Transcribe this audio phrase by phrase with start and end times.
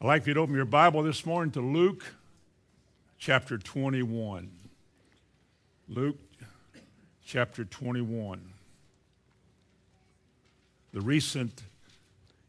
[0.00, 2.04] I'd like you to open your Bible this morning to Luke
[3.18, 4.48] chapter 21.
[5.88, 6.18] Luke
[7.26, 8.40] chapter 21.
[10.92, 11.64] The recent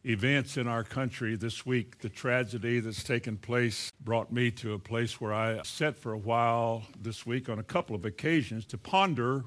[0.05, 4.79] events in our country this week, the tragedy that's taken place, brought me to a
[4.79, 8.77] place where I sat for a while this week on a couple of occasions to
[8.77, 9.43] ponder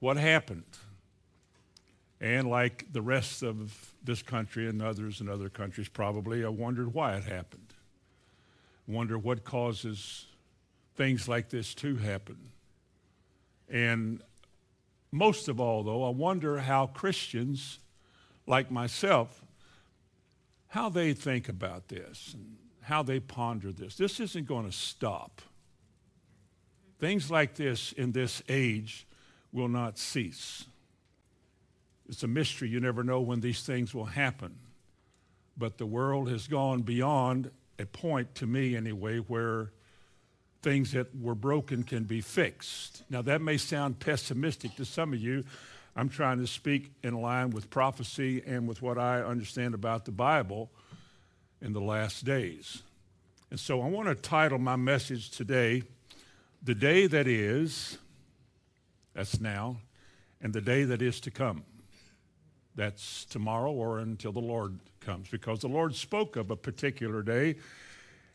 [0.00, 0.64] what happened.
[2.20, 6.92] And like the rest of this country and others in other countries, probably, I wondered
[6.92, 7.74] why it happened.
[8.86, 10.26] Wonder what causes
[10.96, 12.38] things like this to happen.
[13.68, 14.20] And
[15.12, 17.78] most of all, though, I wonder how Christians
[18.46, 19.42] like myself,
[20.68, 23.96] how they think about this and how they ponder this.
[23.96, 25.42] This isn't going to stop.
[26.98, 29.06] Things like this in this age
[29.52, 30.64] will not cease.
[32.08, 32.68] It's a mystery.
[32.68, 34.56] You never know when these things will happen.
[35.56, 39.72] But the world has gone beyond a point, to me anyway, where
[40.62, 43.02] things that were broken can be fixed.
[43.10, 45.44] Now, that may sound pessimistic to some of you.
[45.94, 50.12] I'm trying to speak in line with prophecy and with what I understand about the
[50.12, 50.70] Bible
[51.60, 52.82] in the last days.
[53.50, 55.82] And so I want to title my message today,
[56.62, 57.98] The Day That Is,
[59.14, 59.78] that's now,
[60.40, 61.64] and the Day That Is to Come.
[62.78, 67.56] That's tomorrow or until the Lord comes, because the Lord spoke of a particular day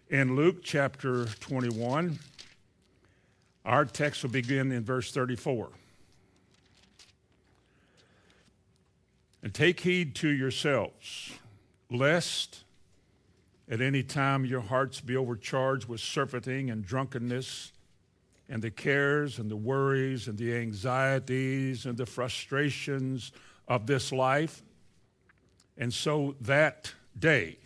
[0.10, 2.20] in Luke chapter 21.
[3.64, 5.70] Our text will begin in verse 34.
[9.44, 11.32] And take heed to yourselves,
[11.90, 12.66] lest
[13.70, 17.72] at any time your hearts be overcharged with surfeiting and drunkenness,
[18.50, 23.32] and the cares and the worries and the anxieties and the frustrations
[23.68, 24.62] of this life.
[25.78, 27.58] And so that day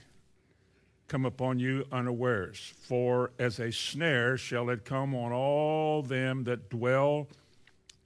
[1.08, 2.74] come upon you unawares.
[2.82, 7.28] For as a snare shall it come on all them that dwell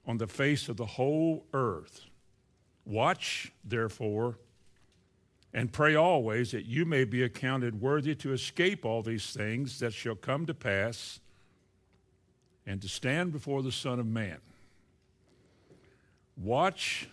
[0.06, 2.06] on the face of the whole earth.
[2.84, 4.38] Watch, therefore,
[5.54, 9.92] and pray always that you may be accounted worthy to escape all these things that
[9.92, 11.20] shall come to pass
[12.66, 14.38] and to stand before the Son of Man.
[16.36, 17.08] Watch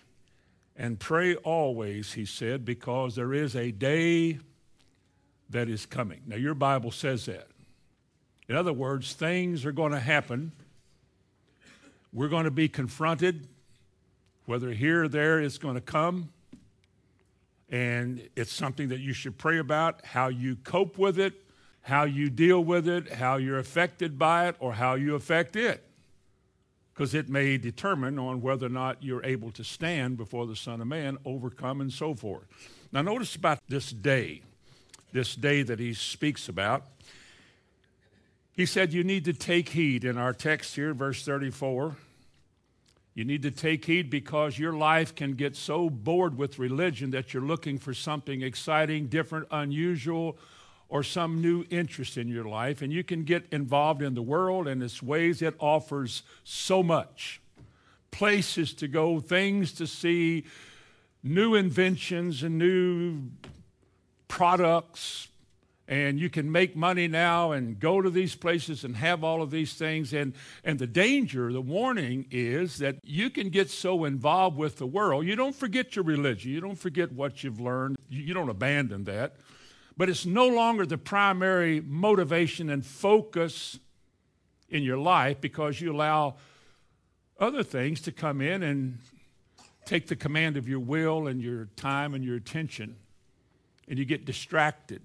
[0.79, 4.40] and pray always, he said, because there is a day
[5.50, 6.22] that is coming.
[6.25, 7.50] Now, your Bible says that.
[8.47, 10.53] In other words, things are going to happen.
[12.13, 13.50] We're going to be confronted,
[14.45, 16.29] whether here or there, it's going to come.
[17.68, 21.34] And it's something that you should pray about how you cope with it,
[21.81, 25.88] how you deal with it, how you're affected by it, or how you affect it
[27.00, 30.82] because it may determine on whether or not you're able to stand before the Son
[30.82, 32.44] of Man, overcome, and so forth.
[32.92, 34.42] Now, notice about this day,
[35.14, 36.84] this day that he speaks about.
[38.52, 41.96] He said, You need to take heed in our text here, verse 34.
[43.14, 47.34] You need to take heed because your life can get so bored with religion that
[47.34, 50.38] you're looking for something exciting, different, unusual,
[50.89, 54.67] or some new interest in your life, and you can get involved in the world
[54.67, 55.41] and its ways.
[55.41, 57.39] It offers so much
[58.11, 60.45] places to go, things to see,
[61.22, 63.22] new inventions and new
[64.27, 65.27] products.
[65.88, 69.50] And you can make money now and go to these places and have all of
[69.50, 70.13] these things.
[70.13, 70.33] And,
[70.63, 75.25] and the danger, the warning is that you can get so involved with the world,
[75.25, 79.03] you don't forget your religion, you don't forget what you've learned, you, you don't abandon
[79.06, 79.35] that
[80.00, 83.80] but it's no longer the primary motivation and focus
[84.70, 86.38] in your life because you allow
[87.38, 88.98] other things to come in and
[89.84, 92.96] take the command of your will and your time and your attention.
[93.90, 95.02] And you get distracted.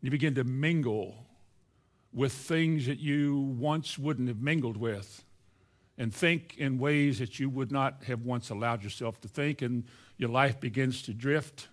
[0.00, 1.26] You begin to mingle
[2.10, 5.22] with things that you once wouldn't have mingled with
[5.98, 9.60] and think in ways that you would not have once allowed yourself to think.
[9.60, 9.84] And
[10.16, 11.68] your life begins to drift,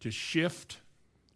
[0.00, 0.78] to shift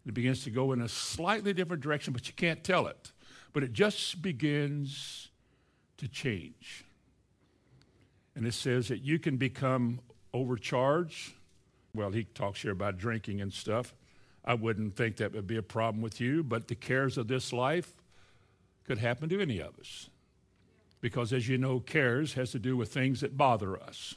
[0.05, 3.11] it begins to go in a slightly different direction, but you can't tell it.
[3.53, 5.29] But it just begins
[5.97, 6.85] to change.
[8.35, 9.99] And it says that you can become
[10.33, 11.33] overcharged.
[11.93, 13.93] Well, he talks here about drinking and stuff.
[14.43, 17.53] I wouldn't think that would be a problem with you, but the cares of this
[17.53, 17.93] life
[18.85, 20.09] could happen to any of us.
[20.99, 24.15] Because as you know, cares has to do with things that bother us,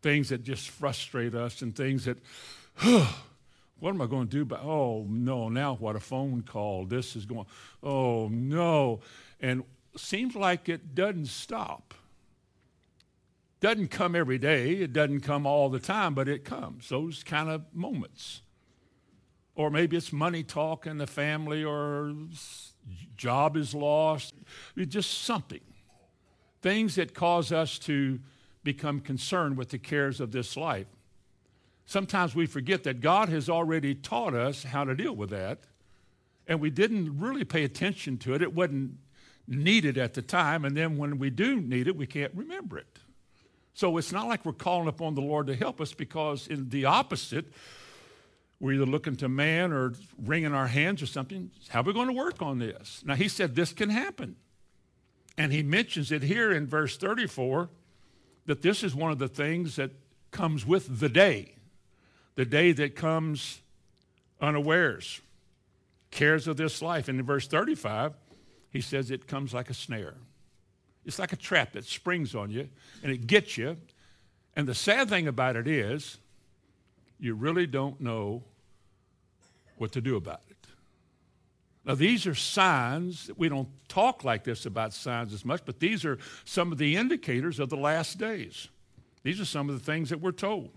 [0.00, 2.18] things that just frustrate us, and things that,
[3.82, 4.44] what am I going to do?
[4.44, 6.86] But oh no, now what a phone call.
[6.86, 7.46] This is going,
[7.82, 9.00] oh no.
[9.40, 9.64] And
[9.96, 11.94] seems like it doesn't stop.
[13.60, 16.88] Doesn't come every day, it doesn't come all the time, but it comes.
[16.88, 18.42] Those kind of moments
[19.54, 22.14] or maybe it's money talk in the family, or
[23.16, 24.34] job is lost,
[24.76, 25.60] It's just something.
[26.62, 28.20] Things that cause us to
[28.64, 30.86] become concerned with the cares of this life.
[31.86, 35.60] Sometimes we forget that God has already taught us how to deal with that,
[36.46, 38.42] and we didn't really pay attention to it.
[38.42, 38.98] It wasn't
[39.46, 42.98] needed at the time, and then when we do need it, we can't remember it.
[43.74, 46.84] So it's not like we're calling upon the Lord to help us because, in the
[46.84, 47.46] opposite,
[48.60, 51.50] we're either looking to man or wringing our hands or something.
[51.68, 53.02] How are we going to work on this?
[53.04, 54.36] Now, he said this can happen.
[55.38, 57.70] And he mentions it here in verse 34
[58.46, 59.90] that this is one of the things that
[60.30, 61.54] comes with the day,
[62.34, 63.60] the day that comes
[64.40, 65.20] unawares,
[66.10, 67.08] cares of this life.
[67.08, 68.14] And in verse 35,
[68.70, 70.14] he says it comes like a snare.
[71.04, 72.68] It's like a trap that springs on you
[73.02, 73.76] and it gets you.
[74.54, 76.18] And the sad thing about it is,
[77.18, 78.42] you really don't know
[79.78, 80.56] what to do about it.
[81.84, 83.30] Now, these are signs.
[83.36, 86.96] We don't talk like this about signs as much, but these are some of the
[86.96, 88.68] indicators of the last days.
[89.24, 90.70] These are some of the things that we're told.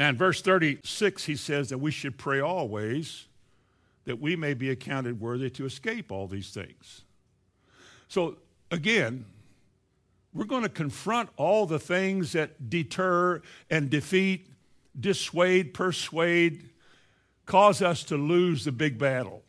[0.00, 3.26] And verse 36, he says that we should pray always
[4.06, 7.02] that we may be accounted worthy to escape all these things.
[8.08, 8.38] So
[8.70, 9.26] again,
[10.32, 14.46] we're going to confront all the things that deter and defeat,
[14.98, 16.70] dissuade, persuade,
[17.44, 19.42] cause us to lose the big battle.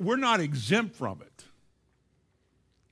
[0.00, 1.44] We're not exempt from it.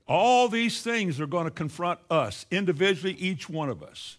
[0.07, 4.19] All these things are going to confront us individually, each one of us.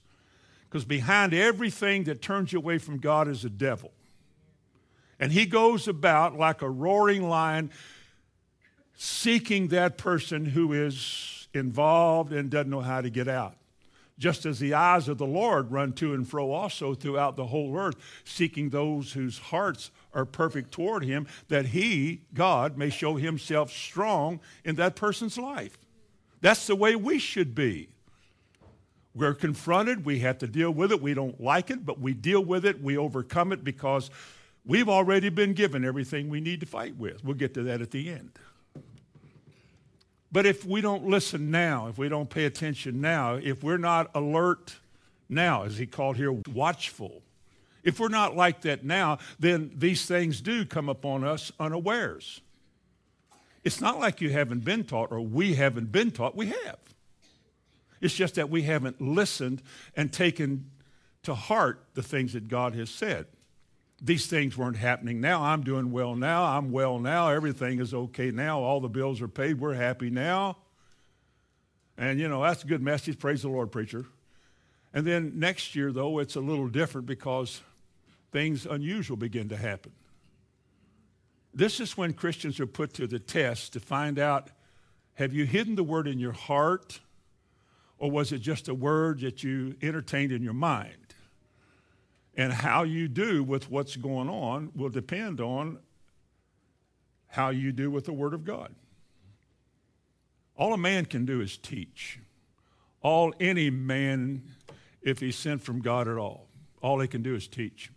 [0.73, 3.91] Because behind everything that turns you away from God is a devil.
[5.19, 7.69] And he goes about like a roaring lion,
[8.95, 13.55] seeking that person who is involved and doesn't know how to get out.
[14.17, 17.77] Just as the eyes of the Lord run to and fro also throughout the whole
[17.77, 23.71] earth, seeking those whose hearts are perfect toward him, that he, God, may show himself
[23.71, 25.77] strong in that person's life.
[26.41, 27.89] That's the way we should be.
[29.15, 31.01] We're confronted, we have to deal with it.
[31.01, 34.10] We don't like it, but we deal with it, we overcome it because
[34.65, 37.24] we've already been given everything we need to fight with.
[37.24, 38.31] We'll get to that at the end.
[40.31, 44.10] But if we don't listen now, if we don't pay attention now, if we're not
[44.15, 44.77] alert
[45.30, 47.21] now, as he called here, watchful,
[47.83, 52.42] if we're not like that now, then these things do come upon us unawares.
[53.63, 56.36] It's not like you haven't been taught or we haven't been taught.
[56.36, 56.80] We have.
[58.03, 59.63] It's just that we haven't listened
[59.95, 60.69] and taken
[61.23, 63.27] to heart the things that God has said
[64.03, 65.41] these things weren't happening now.
[65.41, 66.44] I'm doing well now.
[66.44, 67.29] I'm well now.
[67.29, 68.59] Everything is okay now.
[68.59, 69.61] All the bills are paid.
[69.61, 70.57] We're happy now.
[71.97, 73.17] And, you know, that's a good message.
[73.17, 74.05] Praise the Lord, preacher.
[74.94, 77.61] And then next year, though, it's a little different because
[78.33, 79.94] things unusual begin to happen.
[81.53, 84.50] This is when Christians are put to the test to find out
[85.13, 87.00] have you hidden the word in your heart,
[88.03, 91.15] or was it just a word that you entertained in your mind?
[92.35, 95.79] And how you do with what's going on will depend on
[97.27, 98.75] how you do with the Word of God.
[100.57, 102.19] All a man can do is teach.
[103.01, 104.44] All any man,
[105.01, 106.50] if he's sent from God at all,
[106.81, 107.89] all he can do is teach.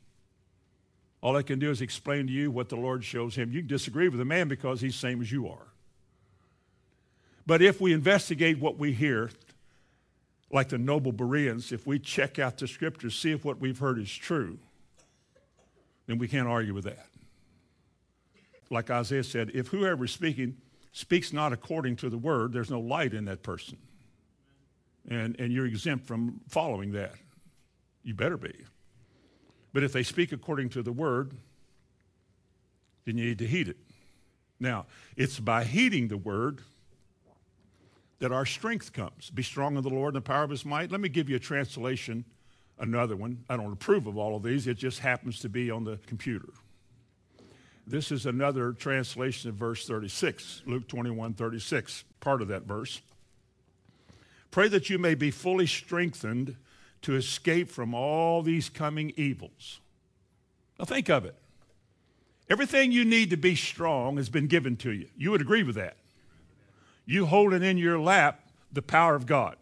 [1.20, 3.50] All he can do is explain to you what the Lord shows him.
[3.50, 5.66] You can disagree with the man because he's same as you are.
[7.44, 9.30] But if we investigate what we hear,
[10.50, 13.98] like the noble Bereans, if we check out the scriptures, see if what we've heard
[13.98, 14.58] is true,
[16.06, 17.08] then we can't argue with that.
[18.70, 20.56] Like Isaiah said, if whoever is speaking
[20.92, 23.78] speaks not according to the word, there's no light in that person.
[25.08, 27.14] And, and you're exempt from following that.
[28.02, 28.54] You better be.
[29.72, 31.32] But if they speak according to the word,
[33.04, 33.76] then you need to heed it.
[34.58, 34.86] Now,
[35.16, 36.60] it's by heeding the word
[38.18, 39.30] that our strength comes.
[39.30, 40.90] Be strong in the Lord and the power of his might.
[40.90, 42.24] Let me give you a translation,
[42.78, 43.44] another one.
[43.48, 46.48] I don't approve of all of these, it just happens to be on the computer.
[47.86, 53.00] This is another translation of verse 36, Luke 21 36, part of that verse.
[54.50, 56.56] Pray that you may be fully strengthened
[57.02, 59.80] to escape from all these coming evils.
[60.78, 61.36] Now, think of it.
[62.48, 65.08] Everything you need to be strong has been given to you.
[65.16, 65.96] You would agree with that
[67.06, 68.40] you holding in your lap
[68.72, 69.56] the power of God.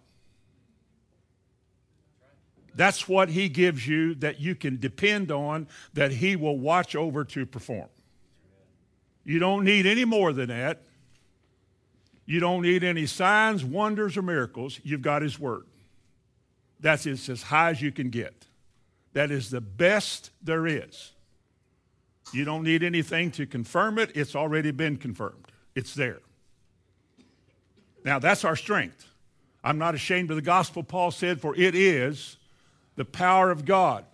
[2.75, 7.25] That's what he gives you that you can depend on, that he will watch over
[7.25, 7.89] to perform.
[9.25, 10.83] You don't need any more than that.
[12.27, 14.81] You don't need any signs, wonders, or miracles.
[14.83, 15.67] You've got his word.
[16.81, 18.47] That's as high as you can get.
[19.13, 21.13] That is the best there is.
[22.33, 25.53] You don't need anything to confirm it, it's already been confirmed.
[25.75, 26.21] It's there.
[28.05, 29.09] Now, that's our strength.
[29.63, 32.37] I'm not ashamed of the gospel, Paul said, for it is
[32.97, 34.05] the power of God.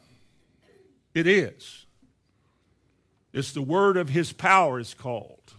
[1.12, 1.86] It is.
[3.32, 5.54] It's the word of his power, is called.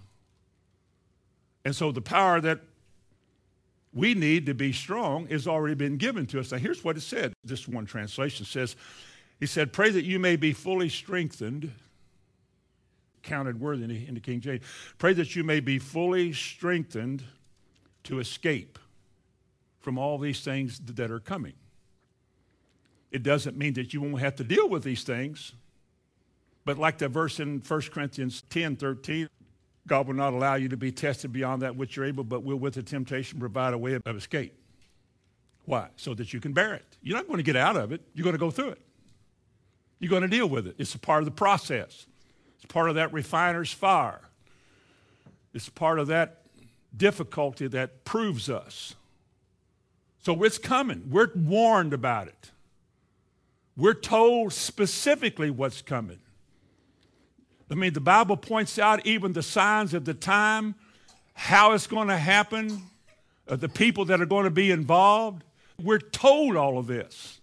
[1.66, 2.62] And so the power that
[3.94, 6.52] we need to be strong has already been given to us.
[6.52, 7.34] Now, here's what it said.
[7.44, 8.78] This one translation says,
[9.40, 11.72] He said, Pray that you may be fully strengthened,
[13.22, 14.64] counted worthy in the King James.
[14.98, 17.24] Pray that you may be fully strengthened
[18.12, 18.78] to escape
[19.80, 21.54] from all these things that are coming.
[23.10, 25.54] It doesn't mean that you won't have to deal with these things.
[26.66, 29.30] But like the verse in 1 Corinthians 10 13,
[29.88, 32.58] God will not allow you to be tested beyond that which you're able, but will
[32.58, 34.54] with the temptation provide a way of escape.
[35.64, 35.88] Why?
[35.96, 36.98] So that you can bear it.
[37.02, 38.02] You're not going to get out of it.
[38.14, 38.82] You're going to go through it.
[40.00, 40.76] You're going to deal with it.
[40.78, 42.06] It's a part of the process.
[42.58, 44.22] It's part of that refiner's fire.
[45.54, 46.41] It's part of that
[46.96, 48.96] difficulty that proves us.
[50.20, 51.10] So it's coming.
[51.10, 52.52] We're warned about it.
[53.76, 56.20] We're told specifically what's coming.
[57.70, 60.76] I mean, the Bible points out even the signs of the time,
[61.34, 62.84] how it's going to happen,
[63.48, 65.44] uh, the people that are going to be involved.
[65.82, 67.40] We're told all of this.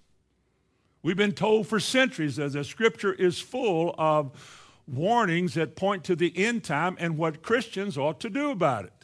[1.03, 6.17] We've been told for centuries that the scripture is full of warnings that point to
[6.17, 8.98] the end time and what Christians ought to do about it.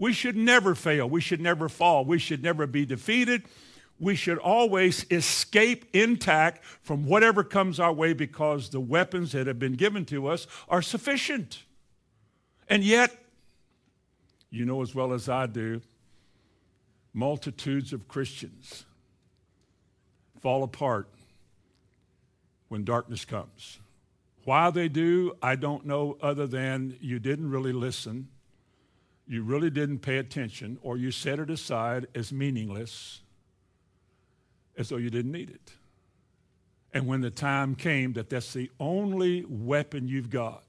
[0.00, 1.08] We should never fail.
[1.08, 2.04] We should never fall.
[2.04, 3.44] We should never be defeated
[4.00, 9.58] we should always escape intact from whatever comes our way because the weapons that have
[9.58, 11.62] been given to us are sufficient.
[12.66, 13.14] And yet,
[14.50, 15.82] you know as well as I do,
[17.12, 18.86] multitudes of Christians
[20.40, 21.08] fall apart
[22.68, 23.78] when darkness comes.
[24.44, 28.28] Why they do, I don't know, other than you didn't really listen,
[29.30, 33.20] you really didn't pay attention, or you set it aside as meaningless
[34.76, 35.72] as though you didn't need it.
[36.92, 40.64] And when the time came that that's the only weapon you've got,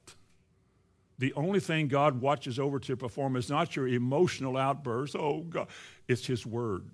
[1.18, 5.68] the only thing God watches over to perform is not your emotional outbursts, oh God,
[6.08, 6.86] it's His Word.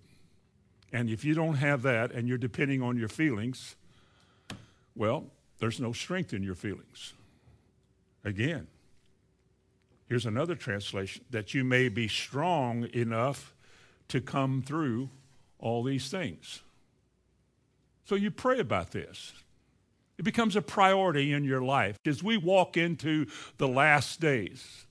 [0.94, 3.76] And if you don't have that and you're depending on your feelings,
[4.96, 5.26] well,
[5.60, 7.12] there's no strength in your feelings.
[8.24, 8.68] Again,
[10.08, 13.54] here's another translation that you may be strong enough
[14.08, 15.10] to come through
[15.60, 16.62] all these things.
[18.06, 19.34] So you pray about this.
[20.18, 24.86] It becomes a priority in your life as we walk into the last days.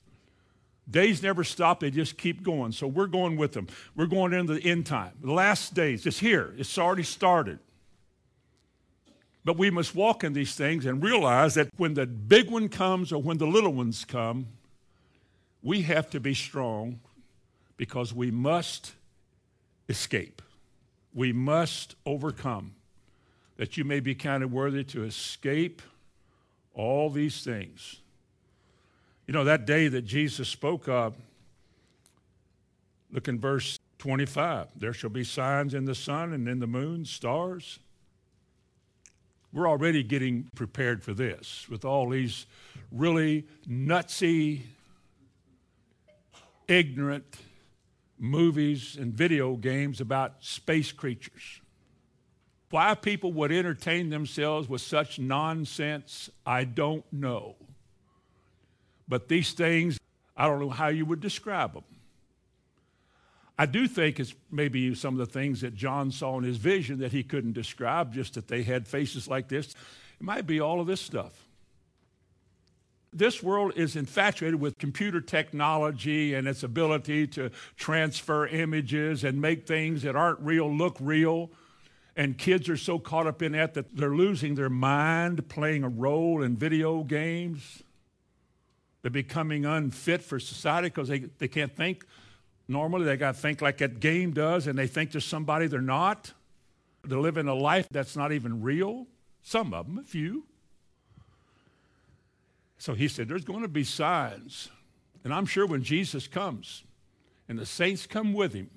[0.89, 2.71] Days never stop, they just keep going.
[2.71, 3.67] So we're going with them.
[3.95, 5.11] We're going into the end time.
[5.21, 7.59] The last days, it's here, it's already started.
[9.43, 13.11] But we must walk in these things and realize that when the big one comes
[13.11, 14.47] or when the little ones come,
[15.67, 16.97] we have to be strong
[17.75, 18.93] because we must
[19.89, 20.41] escape.
[21.13, 22.75] We must overcome
[23.57, 25.81] that you may be counted worthy to escape
[26.73, 27.97] all these things.
[29.25, 31.15] You know, that day that Jesus spoke of,
[33.11, 34.67] look in verse 25.
[34.73, 37.79] There shall be signs in the sun and in the moon, stars.
[39.51, 42.45] We're already getting prepared for this with all these
[42.89, 44.61] really nutsy,
[46.67, 47.37] ignorant
[48.19, 51.61] movies and video games about space creatures.
[52.69, 57.55] Why people would entertain themselves with such nonsense, I don't know.
[59.07, 59.97] But these things,
[60.35, 61.83] I don't know how you would describe them.
[63.57, 66.99] I do think it's maybe some of the things that John saw in his vision
[66.99, 69.67] that he couldn't describe, just that they had faces like this.
[70.19, 71.46] It might be all of this stuff.
[73.13, 79.65] This world is infatuated with computer technology and its ability to transfer images and make
[79.65, 81.49] things that aren't real look real.
[82.15, 85.89] And kids are so caught up in that that they're losing their mind playing a
[85.89, 87.83] role in video games.
[89.01, 92.05] They're becoming unfit for society because they, they can't think
[92.67, 93.05] normally.
[93.05, 96.33] They got to think like that game does, and they think they're somebody they're not.
[97.03, 99.07] They're living a life that's not even real.
[99.43, 100.45] Some of them, a few.
[102.77, 104.69] So he said, There's going to be signs.
[105.23, 106.83] And I'm sure when Jesus comes
[107.49, 108.69] and the saints come with him,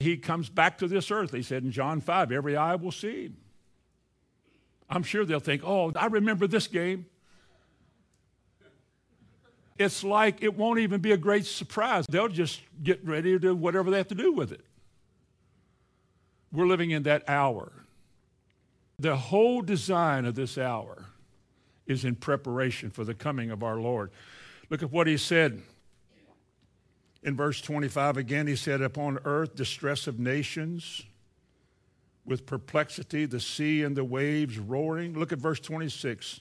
[0.00, 1.32] he comes back to this earth.
[1.32, 3.36] He said in John 5, every eye will see him.
[4.88, 7.06] I'm sure they'll think, oh, I remember this game.
[9.78, 12.06] It's like it won't even be a great surprise.
[12.08, 14.64] They'll just get ready to do whatever they have to do with it.
[16.52, 17.72] We're living in that hour.
[18.98, 21.06] The whole design of this hour
[21.86, 24.10] is in preparation for the coming of our Lord.
[24.70, 25.62] Look at what he said
[27.22, 28.46] in verse 25 again.
[28.46, 31.02] He said, Upon earth, distress of nations,
[32.24, 35.18] with perplexity, the sea and the waves roaring.
[35.18, 36.40] Look at verse 26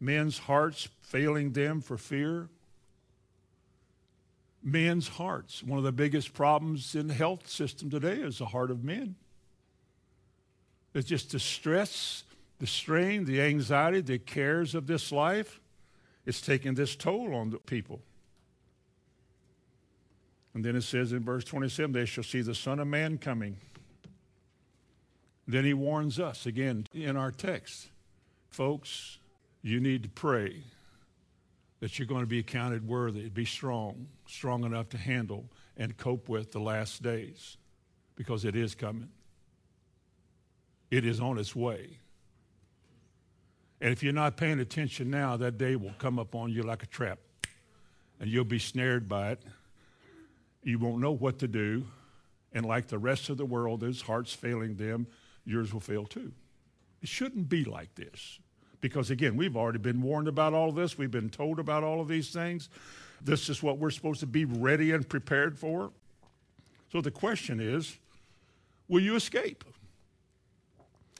[0.00, 2.48] men's hearts failing them for fear.
[4.62, 5.62] Men's hearts.
[5.62, 9.16] One of the biggest problems in the health system today is the heart of men.
[10.94, 12.24] It's just the stress,
[12.58, 15.60] the strain, the anxiety, the cares of this life.
[16.26, 18.00] It's taking this toll on the people.
[20.54, 23.56] And then it says in verse 27 they shall see the Son of Man coming.
[25.46, 27.90] Then he warns us again in our text
[28.50, 29.18] folks,
[29.62, 30.62] you need to pray
[31.80, 35.44] that you're going to be accounted worthy, be strong, strong enough to handle
[35.76, 37.56] and cope with the last days
[38.16, 39.10] because it is coming.
[40.90, 41.98] It is on its way.
[43.80, 46.82] And if you're not paying attention now, that day will come up on you like
[46.82, 47.18] a trap.
[48.20, 49.42] And you'll be snared by it.
[50.62, 51.84] You won't know what to do.
[52.52, 55.06] And like the rest of the world, those hearts failing them,
[55.44, 56.32] yours will fail too.
[57.02, 58.40] It shouldn't be like this.
[58.80, 60.98] Because again, we've already been warned about all this.
[60.98, 62.68] We've been told about all of these things.
[63.20, 65.90] This is what we're supposed to be ready and prepared for.
[66.92, 67.96] So the question is
[68.88, 69.64] will you escape?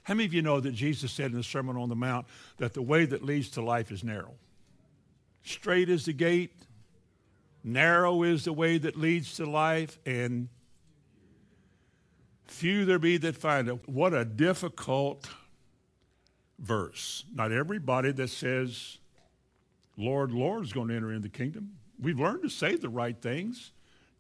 [0.09, 2.73] How many of you know that Jesus said in the Sermon on the Mount that
[2.73, 4.33] the way that leads to life is narrow?
[5.43, 6.55] Straight is the gate,
[7.63, 10.49] narrow is the way that leads to life, and
[12.47, 13.87] few there be that find it.
[13.87, 15.29] What a difficult
[16.59, 17.27] verse.
[17.35, 18.97] Not everybody that says,
[19.99, 21.73] Lord, Lord is going to enter into the kingdom.
[22.01, 23.73] We've learned to say the right things.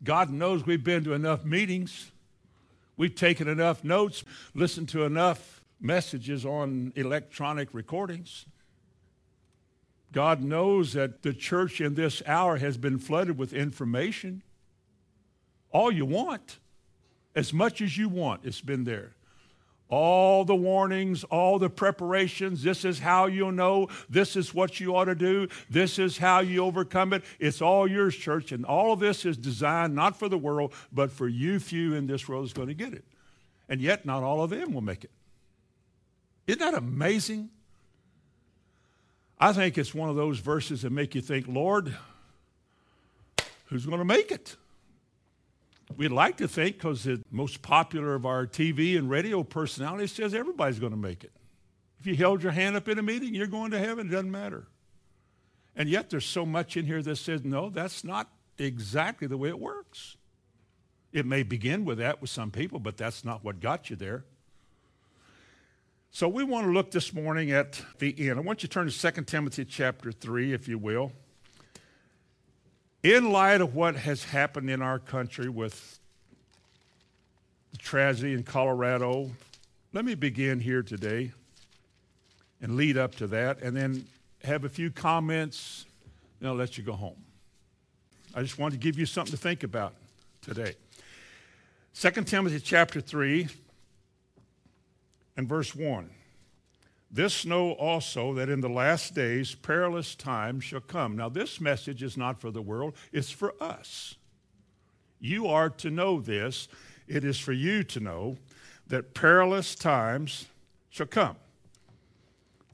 [0.05, 2.11] God knows we've been to enough meetings.
[2.99, 4.23] We've taken enough notes,
[4.55, 8.47] listened to enough messages on electronic recordings.
[10.13, 14.43] God knows that the church in this hour has been flooded with information.
[15.71, 16.59] All you want,
[17.35, 19.13] as much as you want, it's been there
[19.89, 22.63] all the warnings, all the preparations.
[22.63, 23.89] This is how you'll know.
[24.09, 25.49] This is what you ought to do.
[25.71, 27.25] This is how you overcome it.
[27.39, 28.53] It's all yours, church.
[28.53, 32.07] And all of this is designed not for the world, but for you few in
[32.07, 33.05] this world is going to get it.
[33.69, 35.11] And yet, not all of them will make it.
[36.49, 37.51] Isn't that amazing?
[39.39, 41.95] I think it's one of those verses that make you think, Lord,
[43.67, 44.57] who's going to make it?
[45.97, 50.35] We'd like to think, because the most popular of our TV and radio personalities says
[50.35, 51.33] everybody's going to make it.
[52.01, 54.09] If you held your hand up in a meeting, you're going to heaven.
[54.09, 54.67] It doesn't matter.
[55.77, 59.51] And yet there's so much in here that says, no, that's not exactly the way
[59.51, 60.17] it works.
[61.13, 64.25] It may begin with that with some people, but that's not what got you there.
[66.11, 68.39] So we want to look this morning at the end.
[68.39, 71.13] I want you to turn to 2 Timothy chapter 3, if you will
[73.03, 76.01] in light of what has happened in our country with
[77.71, 79.31] the tragedy in Colorado,
[79.93, 81.33] let me begin here today
[82.61, 84.05] and lead up to that and then
[84.43, 85.87] have a few comments
[86.41, 87.17] and I'll let you go home.
[88.35, 89.95] I just want to give you something to think about
[90.43, 90.75] today.
[91.95, 93.49] 2 Timothy chapter 3
[95.39, 96.11] and verse 1.
[97.11, 101.17] This know also that in the last days perilous times shall come.
[101.17, 104.17] Now, this message is not for the world, it's for us.
[105.21, 106.69] You are to know this.
[107.07, 108.37] It is for you to know
[108.89, 110.47] that perilous times
[110.91, 111.37] shall come.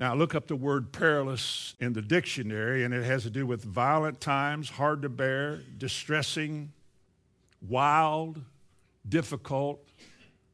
[0.00, 3.62] Now, look up the word perilous in the dictionary, and it has to do with
[3.62, 6.72] violent times, hard to bear, distressing,
[7.68, 8.40] wild,
[9.09, 9.84] difficult,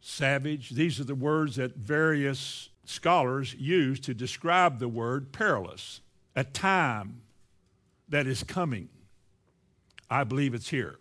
[0.01, 0.71] savage.
[0.71, 6.01] These are the words that various scholars use to describe the word perilous,
[6.35, 7.23] a time
[8.09, 8.89] that is coming.
[10.11, 10.99] I believe it's here.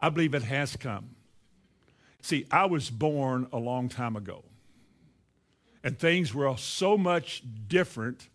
[0.00, 1.10] I believe it has come.
[2.22, 4.44] See, I was born a long time ago,
[5.84, 8.28] and things were so much different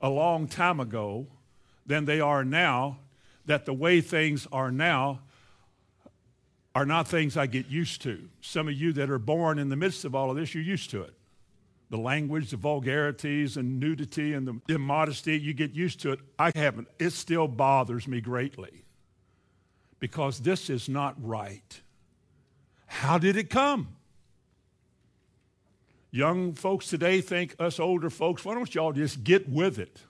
[0.00, 1.26] a long time ago
[1.86, 2.98] than they are now
[3.46, 5.20] that the way things are now
[6.74, 8.28] are not things I get used to.
[8.40, 10.90] Some of you that are born in the midst of all of this, you're used
[10.90, 11.14] to it
[11.90, 16.18] the language, the vulgarities and nudity and the immodesty, you get used to it.
[16.38, 16.88] I haven't.
[16.98, 18.82] It still bothers me greatly
[20.00, 21.80] because this is not right.
[22.86, 23.96] How did it come?
[26.10, 30.00] Young folks today think us older folks, why don't y'all just get with it?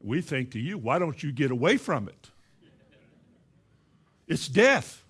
[0.00, 2.30] We think to you, why don't you get away from it?
[4.26, 5.02] It's death.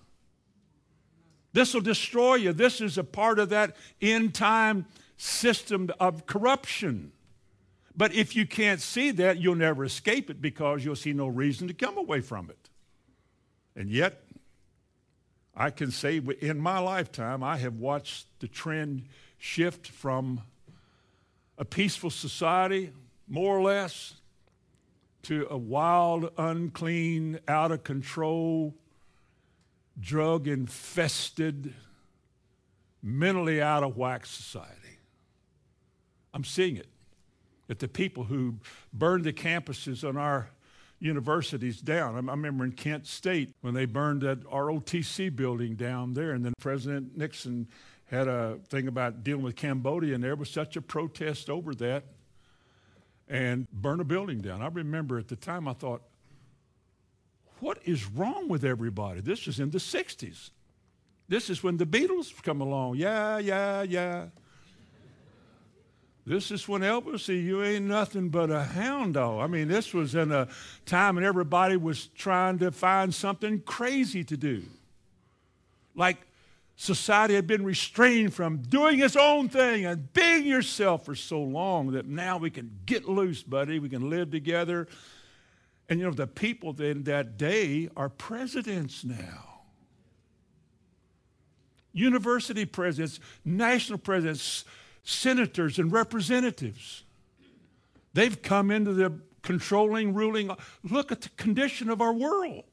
[1.53, 2.53] This will destroy you.
[2.53, 4.87] This is a part of that end time
[5.17, 7.11] system of corruption.
[7.95, 11.67] But if you can't see that, you'll never escape it because you'll see no reason
[11.67, 12.69] to come away from it.
[13.75, 14.23] And yet,
[15.55, 19.03] I can say in my lifetime, I have watched the trend
[19.37, 20.41] shift from
[21.59, 22.91] a peaceful society,
[23.27, 24.15] more or less,
[25.23, 28.73] to a wild, unclean, out of control,
[29.99, 31.73] drug infested,
[33.01, 34.99] mentally out of whack society.
[36.33, 36.87] I'm seeing it.
[37.67, 38.55] That the people who
[38.91, 40.49] burned the campuses on our
[40.99, 42.15] universities down.
[42.15, 46.53] I remember in Kent State when they burned that ROTC building down there, and then
[46.59, 47.67] President Nixon
[48.05, 52.03] had a thing about dealing with Cambodia, and there was such a protest over that
[53.27, 54.61] and burn a building down.
[54.61, 56.01] I remember at the time I thought,
[57.63, 59.21] what is wrong with everybody?
[59.21, 60.49] This is in the 60s.
[61.29, 62.97] This is when the Beatles come along.
[62.97, 64.25] Yeah, yeah, yeah.
[66.25, 69.41] This is when Elvis said, You ain't nothing but a hound dog.
[69.41, 70.47] I mean, this was in a
[70.85, 74.63] time when everybody was trying to find something crazy to do.
[75.95, 76.17] Like
[76.75, 81.91] society had been restrained from doing its own thing and being yourself for so long
[81.91, 83.79] that now we can get loose, buddy.
[83.79, 84.87] We can live together.
[85.89, 89.49] And you know, the people in that day are presidents now.
[91.91, 94.65] University presidents, national presidents,
[95.03, 97.03] senators, and representatives.
[98.13, 100.49] They've come into the controlling, ruling.
[100.83, 102.63] Look at the condition of our world.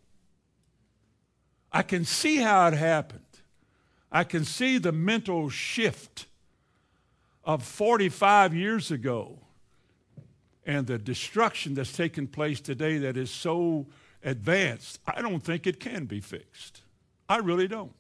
[1.73, 3.21] I can see how it happened.
[4.11, 6.27] I can see the mental shift
[7.45, 9.39] of 45 years ago
[10.67, 13.87] and the destruction that's taken place today that is so
[14.23, 15.01] advanced.
[15.07, 16.83] I don't think it can be fixed.
[17.29, 17.93] I really don't.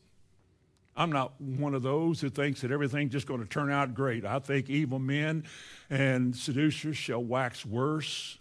[0.96, 4.24] I'm not one of those who thinks that everything's just going to turn out great.
[4.24, 5.44] I think evil men
[5.88, 8.38] and seducers shall wax worse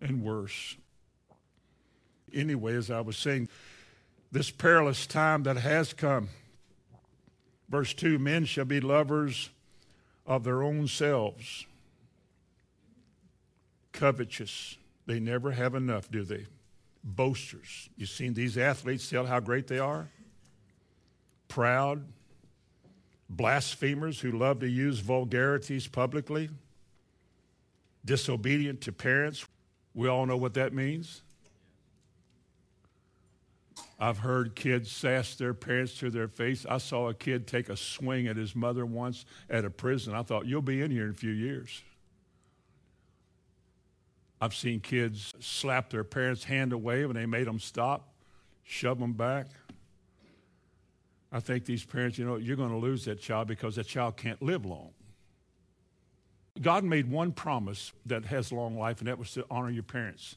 [0.00, 0.76] and worse.
[2.32, 3.48] Anyway, as I was saying,
[4.30, 6.28] this perilous time that has come
[7.68, 9.50] Verse 2 Men shall be lovers
[10.26, 11.66] of their own selves,
[13.96, 14.76] covetous.
[15.06, 16.46] They never have enough, do they?
[17.02, 17.88] Boasters.
[17.96, 20.08] You've seen these athletes tell how great they are?
[21.48, 22.04] Proud,
[23.28, 26.50] blasphemers who love to use vulgarities publicly,
[28.04, 29.46] disobedient to parents.
[29.94, 31.22] We all know what that means.
[33.98, 36.66] I've heard kids sass their parents to their face.
[36.68, 40.14] I saw a kid take a swing at his mother once at a prison.
[40.14, 41.82] I thought, you'll be in here in a few years.
[44.40, 48.12] I've seen kids slap their parents' hand away when they made them stop,
[48.64, 49.46] shove them back.
[51.32, 54.16] I think these parents, you know, you're going to lose that child because that child
[54.16, 54.90] can't live long.
[56.60, 60.36] God made one promise that has long life, and that was to honor your parents.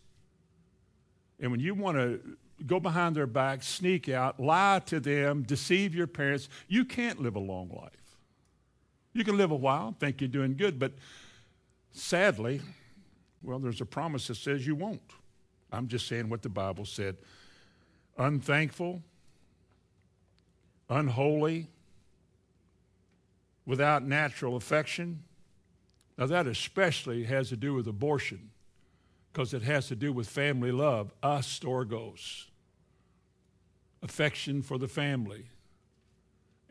[1.40, 2.20] And when you want to
[2.66, 6.50] go behind their back, sneak out, lie to them, deceive your parents.
[6.68, 7.92] You can't live a long life.
[9.14, 10.94] You can live a while, think you're doing good, but
[11.92, 12.62] sadly,
[13.42, 15.02] well, there's a promise that says you won't.
[15.72, 17.18] I'm just saying what the Bible said.
[18.18, 19.02] Unthankful,
[20.90, 21.68] unholy,
[23.66, 25.24] without natural affection.
[26.18, 28.50] Now, that especially has to do with abortion
[29.32, 32.50] because it has to do with family love, us, astorgos
[34.02, 35.46] affection for the family.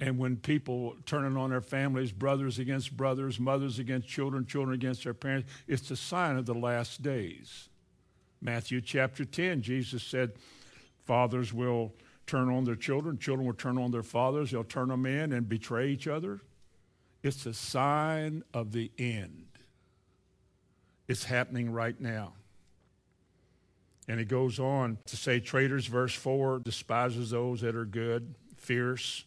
[0.00, 5.04] And when people turning on their families, brothers against brothers, mothers against children, children against
[5.04, 7.68] their parents, it's a sign of the last days.
[8.40, 10.32] Matthew chapter 10, Jesus said,
[11.04, 11.92] Fathers will
[12.26, 15.48] turn on their children, children will turn on their fathers, they'll turn them in and
[15.48, 16.40] betray each other.
[17.22, 19.46] It's a sign of the end.
[21.08, 22.34] It's happening right now.
[24.06, 29.24] And he goes on to say, traitors, verse 4, despises those that are good, fierce,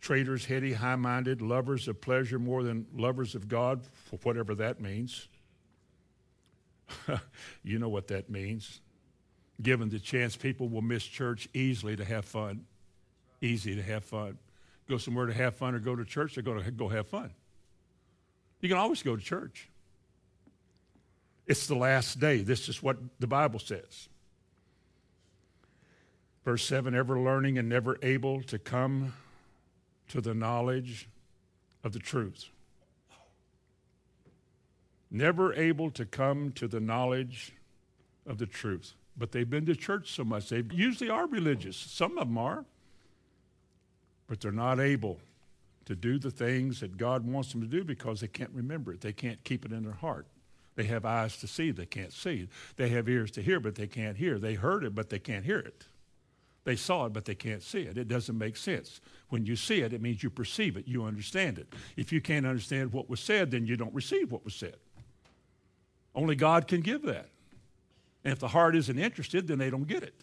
[0.00, 4.80] traitors, heady, high minded, lovers of pleasure more than lovers of God, for whatever that
[4.80, 5.28] means.
[7.62, 8.80] you know what that means.
[9.60, 12.66] Given the chance, people will miss church easily to have fun.
[13.40, 14.38] Easy to have fun.
[14.88, 17.30] Go somewhere to have fun or go to church, they're going to go have fun.
[18.60, 19.68] You can always go to church.
[21.46, 22.38] It's the last day.
[22.38, 24.08] This is what the Bible says.
[26.44, 29.12] Verse 7 ever learning and never able to come
[30.08, 31.08] to the knowledge
[31.84, 32.46] of the truth.
[35.10, 37.52] Never able to come to the knowledge
[38.26, 38.94] of the truth.
[39.16, 40.48] But they've been to church so much.
[40.48, 41.76] They usually are religious.
[41.76, 42.64] Some of them are.
[44.26, 45.18] But they're not able
[45.86, 49.00] to do the things that God wants them to do because they can't remember it.
[49.00, 50.26] They can't keep it in their heart.
[50.74, 52.48] They have eyes to see, they can't see.
[52.76, 54.38] They have ears to hear, but they can't hear.
[54.38, 55.86] They heard it, but they can't hear it.
[56.66, 57.96] They saw it, but they can't see it.
[57.96, 59.00] It doesn't make sense.
[59.28, 61.72] When you see it, it means you perceive it, you understand it.
[61.96, 64.74] If you can't understand what was said, then you don't receive what was said.
[66.12, 67.28] Only God can give that.
[68.24, 70.20] And if the heart isn't interested, then they don't get it.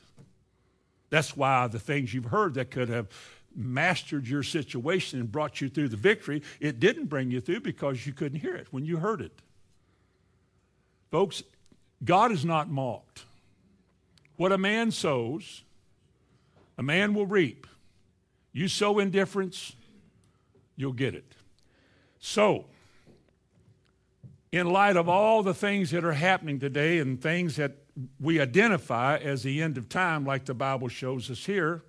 [1.10, 3.08] That's why the things you've heard that could have
[3.56, 8.06] mastered your situation and brought you through the victory, it didn't bring you through because
[8.06, 9.40] you couldn't hear it when you heard it.
[11.10, 11.42] Folks,
[12.04, 13.24] God is not mocked.
[14.36, 15.64] What a man sows,
[16.78, 17.68] a man will reap.
[18.52, 19.76] You sow indifference,
[20.76, 21.36] you'll get it.
[22.20, 22.66] So,
[24.52, 27.78] in light of all the things that are happening today and things that
[28.20, 31.84] we identify as the end of time, like the Bible shows us here,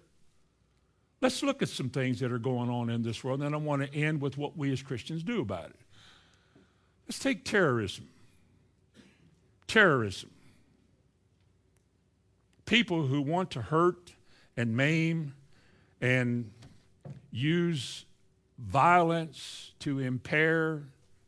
[1.20, 3.42] let's look at some things that are going on in this world.
[3.42, 5.80] And I want to end with what we as Christians do about it.
[7.06, 8.08] Let's take terrorism
[9.66, 10.30] terrorism.
[12.66, 14.13] People who want to hurt
[14.56, 15.34] and maim
[16.00, 16.50] and
[17.30, 18.04] use
[18.58, 20.82] violence to impair,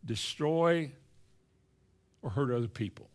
[0.04, 0.92] destroy,
[2.22, 3.08] or hurt other people.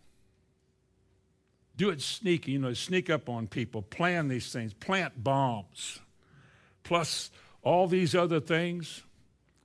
[1.78, 6.00] Do it sneaky, you know, sneak up on people, plan these things, plant bombs,
[6.84, 7.32] plus
[7.63, 9.04] all these other things.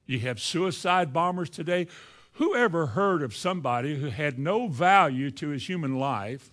[0.06, 1.88] You have suicide bombers today
[2.32, 6.52] who ever heard of somebody who had no value to his human life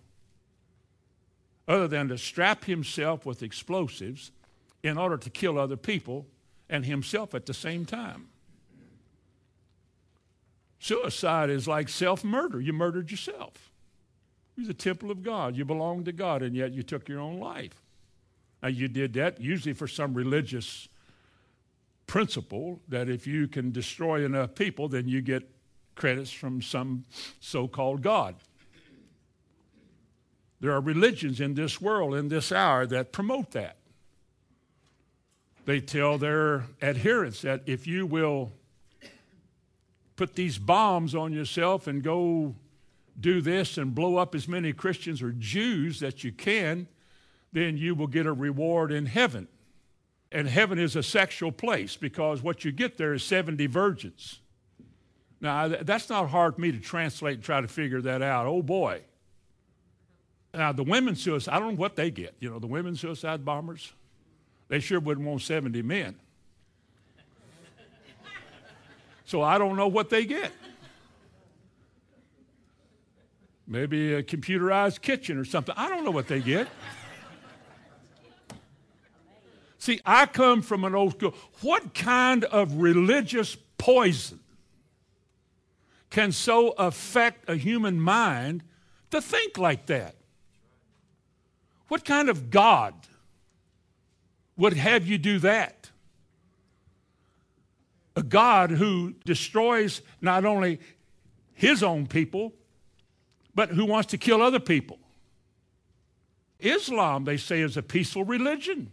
[1.68, 4.32] other than to strap himself with explosives
[4.82, 6.26] in order to kill other people
[6.70, 8.28] and himself at the same time?
[10.80, 12.60] Suicide is like self murder.
[12.60, 13.72] You murdered yourself.
[14.56, 15.56] You're the temple of God.
[15.56, 17.82] You belong to God, and yet you took your own life.
[18.62, 20.88] Now, you did that usually for some religious
[22.06, 25.50] principle that if you can destroy enough people, then you get
[25.96, 27.06] credits from some
[27.40, 28.36] so called God.
[30.64, 33.76] There are religions in this world, in this hour, that promote that.
[35.66, 38.54] They tell their adherents that if you will
[40.16, 42.56] put these bombs on yourself and go
[43.20, 46.88] do this and blow up as many Christians or Jews that you can,
[47.52, 49.50] then you will get a reward in heaven.
[50.32, 54.40] And heaven is a sexual place because what you get there is 70 virgins.
[55.42, 58.46] Now, that's not hard for me to translate and try to figure that out.
[58.46, 59.02] Oh, boy.
[60.54, 62.36] Now, the women suicide, I don't know what they get.
[62.40, 63.92] You know, the women suicide bombers,
[64.68, 66.16] they sure wouldn't want 70 men.
[69.26, 70.52] So I don't know what they get.
[73.66, 75.74] Maybe a computerized kitchen or something.
[75.76, 76.68] I don't know what they get.
[79.80, 81.34] See, I come from an old school.
[81.62, 84.40] What kind of religious poison
[86.10, 88.64] can so affect a human mind
[89.10, 90.16] to think like that?
[91.88, 92.94] What kind of God
[94.58, 95.90] would have you do that?
[98.16, 100.80] A God who destroys not only
[101.54, 102.54] his own people,
[103.56, 105.00] but who wants to kill other people.
[106.60, 108.92] Islam, they say, is a peaceful religion.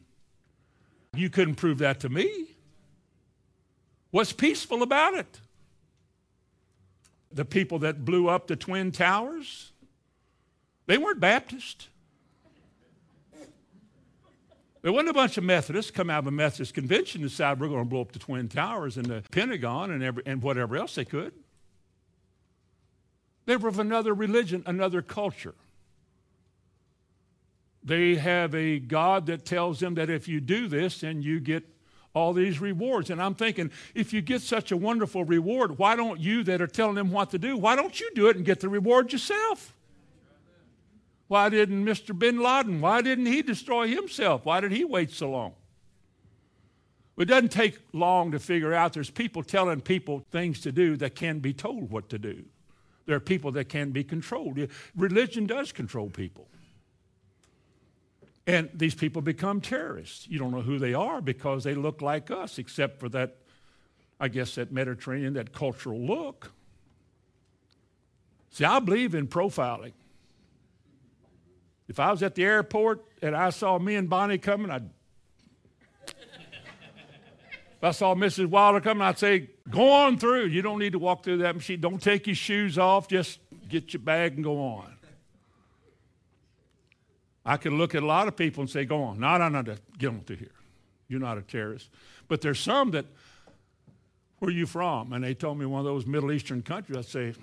[1.15, 2.47] You couldn't prove that to me.
[4.11, 5.41] What's peaceful about it?
[7.33, 9.73] the people that blew up the Twin Towers,
[10.87, 11.89] they weren't Baptist.
[14.83, 17.69] There wasn't a bunch of Methodists come out of a Methodist convention and decide we're
[17.69, 20.95] going to blow up the Twin Towers and the Pentagon and, every, and whatever else
[20.95, 21.35] they could.
[23.45, 25.55] They were of another religion, another culture.
[27.83, 31.65] They have a God that tells them that if you do this, then you get
[32.15, 33.11] all these rewards.
[33.11, 36.67] And I'm thinking, if you get such a wonderful reward, why don't you that are
[36.67, 39.75] telling them what to do, why don't you do it and get the reward yourself?
[41.31, 42.19] Why didn't Mr.
[42.19, 44.45] Bin Laden, why didn't he destroy himself?
[44.45, 45.53] Why did he wait so long?
[47.17, 51.15] It doesn't take long to figure out there's people telling people things to do that
[51.15, 52.47] can't be told what to do.
[53.07, 54.59] There are people that can be controlled.
[54.97, 56.49] Religion does control people.
[58.45, 60.27] And these people become terrorists.
[60.27, 63.37] You don't know who they are because they look like us, except for that,
[64.19, 66.51] I guess, that Mediterranean, that cultural look.
[68.51, 69.93] See, I believe in profiling.
[71.91, 74.89] If I was at the airport and I saw me and Bonnie coming, I'd.
[76.07, 76.15] if
[77.83, 78.47] I saw Mrs.
[78.47, 80.47] Wilder coming, I'd say, go on through.
[80.47, 81.81] You don't need to walk through that machine.
[81.81, 83.09] Don't take your shoes off.
[83.09, 84.95] Just get your bag and go on.
[87.45, 89.19] I can look at a lot of people and say, go on.
[89.19, 90.53] No, no, no, get on through here.
[91.09, 91.91] You're not a terrorist.
[92.29, 93.07] But there's some that,
[94.39, 95.13] where are you from?
[95.13, 96.99] And they told me one of those Middle Eastern countries.
[96.99, 97.35] I'd say,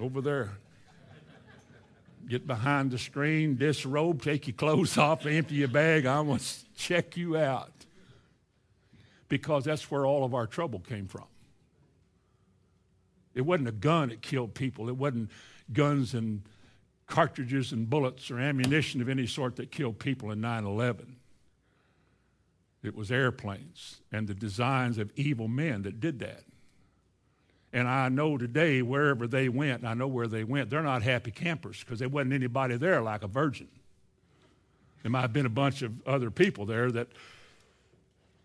[0.00, 0.58] over there.
[2.28, 6.06] Get behind the screen, disrobe, take your clothes off, empty your bag.
[6.06, 7.72] I want to check you out.
[9.28, 11.24] Because that's where all of our trouble came from.
[13.34, 14.88] It wasn't a gun that killed people.
[14.88, 15.30] It wasn't
[15.72, 16.42] guns and
[17.06, 21.16] cartridges and bullets or ammunition of any sort that killed people in 9 11.
[22.82, 26.44] It was airplanes and the designs of evil men that did that.
[27.72, 31.30] And I know today, wherever they went, I know where they went, they're not happy
[31.30, 33.68] campers because there wasn't anybody there like a virgin.
[35.02, 37.08] There might have been a bunch of other people there that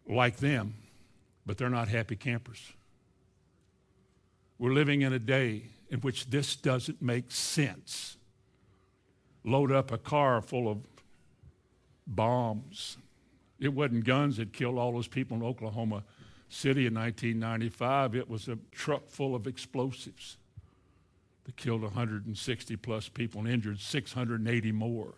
[0.08, 0.76] like them,
[1.46, 2.72] but they're not happy campers.
[4.60, 8.18] We're living in a day in which this doesn't make sense.
[9.44, 10.78] Load up a car full of
[12.08, 12.98] bombs.
[13.60, 16.04] It wasn't guns that killed all those people in Oklahoma
[16.50, 18.16] City in 1995.
[18.16, 20.38] It was a truck full of explosives
[21.46, 25.14] that killed 160 plus people and injured 680 more.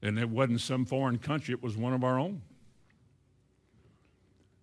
[0.00, 2.42] And it wasn't some foreign country, it was one of our own.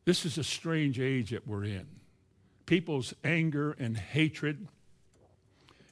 [0.06, 1.88] This is a strange age that we're in
[2.66, 4.68] people's anger and hatred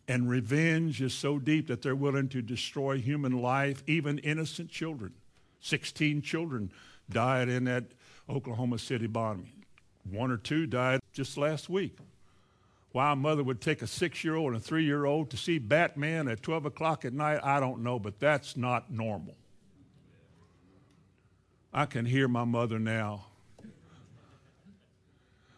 [0.07, 5.13] and revenge is so deep that they're willing to destroy human life, even innocent children.
[5.61, 6.71] 16 children
[7.09, 7.85] died in that
[8.29, 9.51] Oklahoma City bombing.
[10.09, 11.97] One or two died just last week.
[12.91, 15.37] Why a mother would take a six year old and a three year old to
[15.37, 19.35] see Batman at 12 o'clock at night, I don't know, but that's not normal.
[21.73, 23.25] I can hear my mother now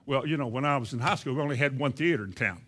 [0.05, 2.33] well, you know, when I was in high school, we only had one theater in
[2.33, 2.61] town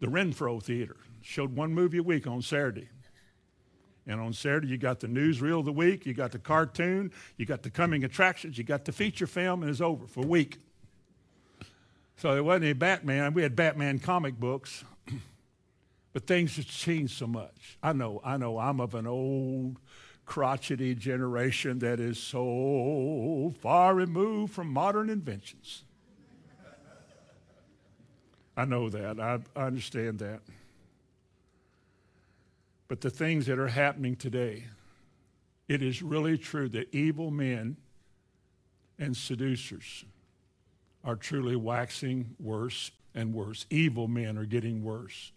[0.00, 0.96] the Renfro Theater.
[1.22, 2.88] Showed one movie a week on Saturday.
[4.06, 7.46] And on Saturday, you got the newsreel of the week, you got the cartoon, you
[7.46, 10.58] got the coming attractions, you got the feature film, and it's over for a week.
[12.16, 13.34] So there wasn't any Batman.
[13.34, 14.84] We had Batman comic books,
[16.12, 17.78] but things have changed so much.
[17.82, 19.78] I know, I know, I'm of an old,
[20.26, 25.84] crotchety generation that is so far removed from modern inventions.
[28.56, 29.20] I know that.
[29.20, 30.40] I, I understand that.
[32.88, 34.64] But the things that are happening today,
[35.68, 37.76] it is really true that evil men
[38.98, 40.04] and seducers
[41.04, 43.66] are truly waxing worse and worse.
[43.70, 45.32] Evil men are getting worse,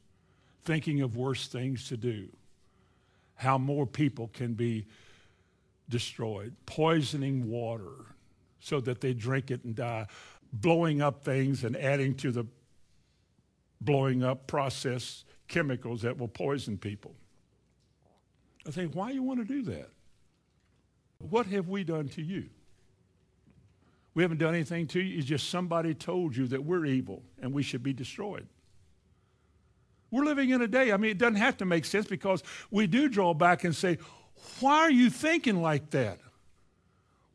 [0.63, 2.27] thinking of worse things to do,
[3.35, 4.85] how more people can be
[5.89, 8.05] destroyed, poisoning water
[8.59, 10.05] so that they drink it and die,
[10.53, 12.45] blowing up things and adding to the
[13.81, 17.15] blowing up process chemicals that will poison people.
[18.67, 19.89] I think, why you want to do that?
[21.17, 22.49] What have we done to you?
[24.13, 25.17] We haven't done anything to you.
[25.17, 28.47] It's just somebody told you that we're evil and we should be destroyed.
[30.11, 32.87] We're living in a day, I mean, it doesn't have to make sense because we
[32.87, 33.99] do draw back and say,
[34.59, 36.19] why are you thinking like that?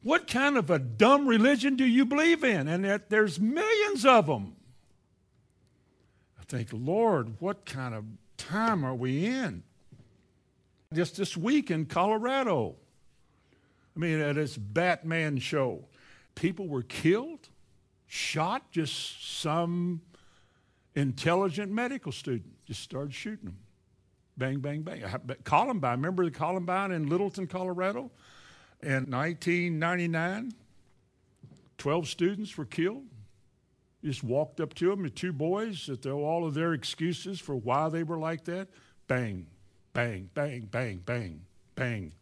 [0.03, 2.69] What kind of a dumb religion do you believe in?
[2.69, 4.57] And that there's millions of them.
[6.39, 8.05] I think, Lord, what kind of
[8.37, 9.63] time are we in?
[10.92, 12.77] Just this week in Colorado,
[13.97, 15.85] I mean, at this Batman show,
[16.35, 17.49] people were killed,
[18.07, 20.03] shot, just some
[20.94, 23.59] intelligent medical student just started shooting them.
[24.37, 25.05] Bang, bang, bang.
[25.44, 28.11] Columbine, remember the Columbine in Littleton, Colorado?
[28.83, 30.53] In 1999,
[31.79, 33.05] 12 students were killed.
[34.05, 37.88] Just walked up to them, the two boys, that all of their excuses for why
[37.88, 38.68] they were like that.
[39.07, 39.47] Bang,
[39.95, 41.41] bang, bang, bang, bang,
[41.75, 42.13] bang,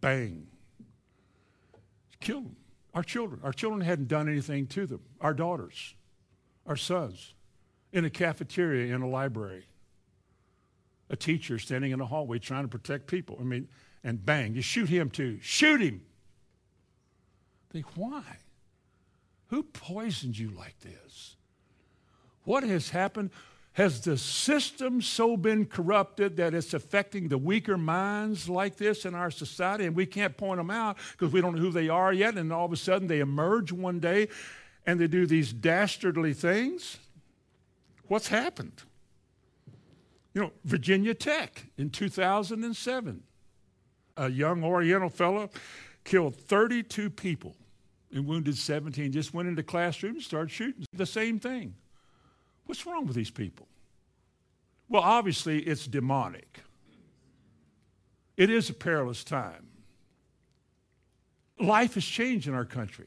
[0.00, 0.46] bang.
[2.20, 2.56] Killed them.
[2.94, 3.40] Our children.
[3.42, 5.00] Our children hadn't done anything to them.
[5.20, 5.94] Our daughters,
[6.66, 7.34] our sons,
[7.92, 9.64] in a cafeteria, in a library.
[11.08, 13.36] A teacher standing in a hallway trying to protect people.
[13.40, 13.68] I mean,
[14.04, 15.38] and bang, you shoot him too.
[15.40, 16.02] Shoot him.
[17.72, 18.22] Think, why?
[19.48, 21.36] Who poisoned you like this?
[22.44, 23.30] What has happened?
[23.80, 29.14] Has the system so been corrupted that it's affecting the weaker minds like this in
[29.14, 29.86] our society?
[29.86, 32.34] And we can't point them out because we don't know who they are yet.
[32.34, 34.28] And all of a sudden they emerge one day
[34.84, 36.98] and they do these dastardly things.
[38.06, 38.82] What's happened?
[40.34, 43.22] You know, Virginia Tech in 2007,
[44.18, 45.48] a young Oriental fellow
[46.04, 47.56] killed 32 people
[48.12, 51.76] and wounded 17 just went into classrooms and started shooting the same thing.
[52.66, 53.68] What's wrong with these people?
[54.90, 56.60] Well, obviously, it's demonic.
[58.36, 59.68] It is a perilous time.
[61.60, 63.06] Life has changed in our country.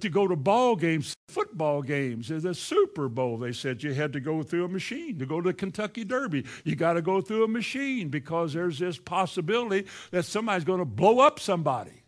[0.00, 4.20] To go to ball games, football games, the Super Bowl, they said you had to
[4.20, 5.18] go through a machine.
[5.20, 8.80] To go to the Kentucky Derby, you got to go through a machine because there's
[8.80, 12.02] this possibility that somebody's going to blow up somebody.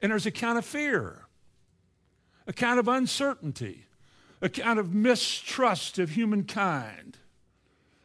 [0.00, 1.26] And there's a kind of fear,
[2.46, 3.86] a kind of uncertainty,
[4.40, 7.18] a kind of mistrust of humankind.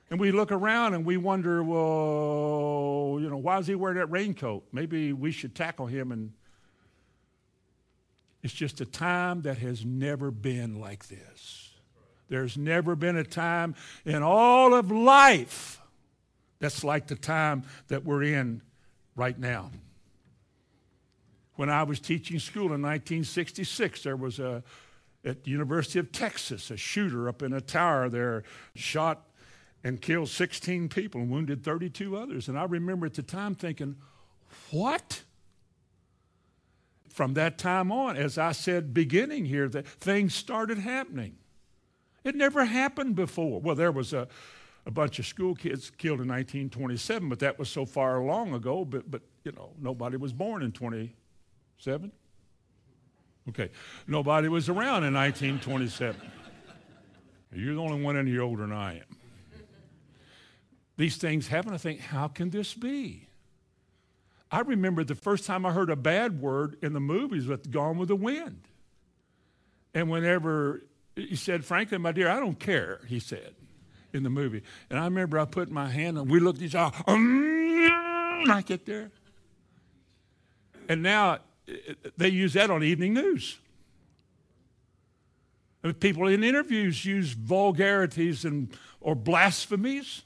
[0.10, 4.12] And we look around and we wonder, well, you know, why is he wearing that
[4.12, 4.64] raincoat?
[4.72, 6.12] Maybe we should tackle him.
[6.12, 6.34] And
[8.44, 11.72] it's just a time that has never been like this.
[12.30, 13.76] There's never been a time
[14.06, 15.80] in all of life
[16.60, 18.62] that's like the time that we're in
[19.16, 19.72] right now.
[21.56, 24.64] When I was teaching school in 1966, there was a
[25.26, 28.44] at the University of Texas, a shooter up in a tower there
[28.76, 29.26] shot
[29.84, 32.48] and killed 16 people and wounded 32 others.
[32.48, 33.96] And I remember at the time thinking,
[34.72, 35.24] what?
[37.10, 41.36] From that time on, as I said, beginning here, that things started happening.
[42.24, 43.60] It never happened before.
[43.60, 44.28] Well, there was a,
[44.86, 48.86] a bunch of school kids killed in 1927, but that was so far long ago,
[48.86, 52.12] but, but you know, nobody was born in 27.
[53.50, 53.70] Okay,
[54.08, 56.16] nobody was around in 1927.
[57.54, 59.18] You're the only one in here older than I am
[60.98, 63.28] these things happen, I think, how can this be?
[64.52, 67.98] I remember the first time I heard a bad word in the movies with Gone
[67.98, 68.62] with the Wind.
[69.96, 70.84] And whenever
[71.16, 73.56] he said, Franklin, my dear, I don't care, he said
[74.14, 74.62] in the movie.
[74.90, 78.64] And I remember I put my hand on, we looked at each other, um, I
[78.66, 79.10] get there.
[80.88, 81.40] And now
[82.18, 83.58] they use that on evening news.
[86.00, 90.24] people in interviews use vulgarities and or blasphemies.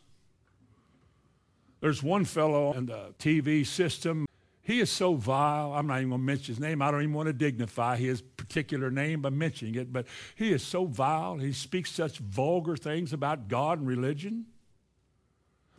[1.79, 4.25] There's one fellow in the TV system.
[4.61, 5.71] He is so vile.
[5.73, 6.81] I'm not even going to mention his name.
[6.81, 10.61] I don't even want to dignify his particular name by mentioning it, but he is
[10.61, 11.37] so vile.
[11.37, 14.47] He speaks such vulgar things about God and religion.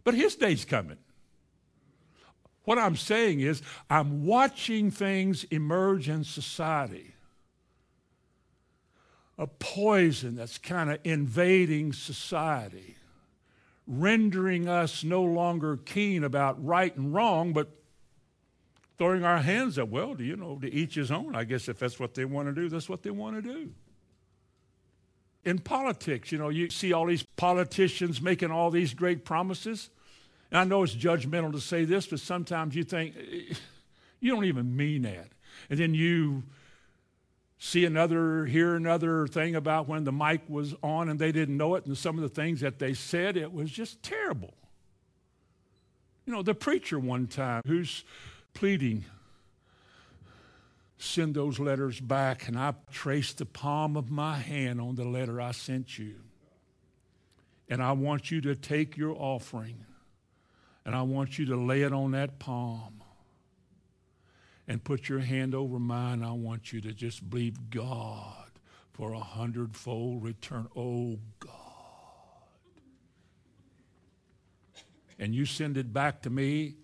[0.05, 0.97] But his day's coming.
[2.69, 7.15] What I'm saying is, I'm watching things emerge in society.
[9.39, 12.97] A poison that's kind of invading society
[13.87, 17.71] rendering us no longer keen about right and wrong, but
[18.99, 19.89] throwing our hands up.
[19.89, 21.35] Well, do you know, to each his own.
[21.35, 23.71] I guess if that's what they want to do, that's what they want to do.
[25.47, 29.89] In politics, you know, you see all these politicians making all these great promises.
[30.51, 33.15] And I know it's judgmental to say this, but sometimes you think,
[34.21, 35.29] you don't even mean that.
[35.69, 36.45] And then you
[37.59, 41.75] see another, hear another thing about when the mic was on and they didn't know
[41.75, 44.55] it, and some of the things that they said, it was just terrible.
[46.25, 48.05] You know, the preacher one time who's
[48.55, 49.05] pleading,
[50.99, 55.41] send those letters back, and I traced the palm of my hand on the letter
[55.41, 56.17] I sent you.
[57.69, 59.85] And I want you to take your offering
[60.89, 63.03] and I want you to lay it on that palm
[64.67, 66.23] and put your hand over mine.
[66.23, 68.51] I want you to just believe God
[68.95, 70.67] for a hundredfold return.
[70.75, 71.53] Oh, God.
[75.19, 76.77] And you send it back to me,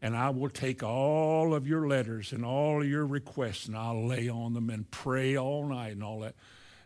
[0.00, 4.06] and I will take all of your letters and all of your requests, and I'll
[4.06, 6.34] lay on them and pray all night and all that.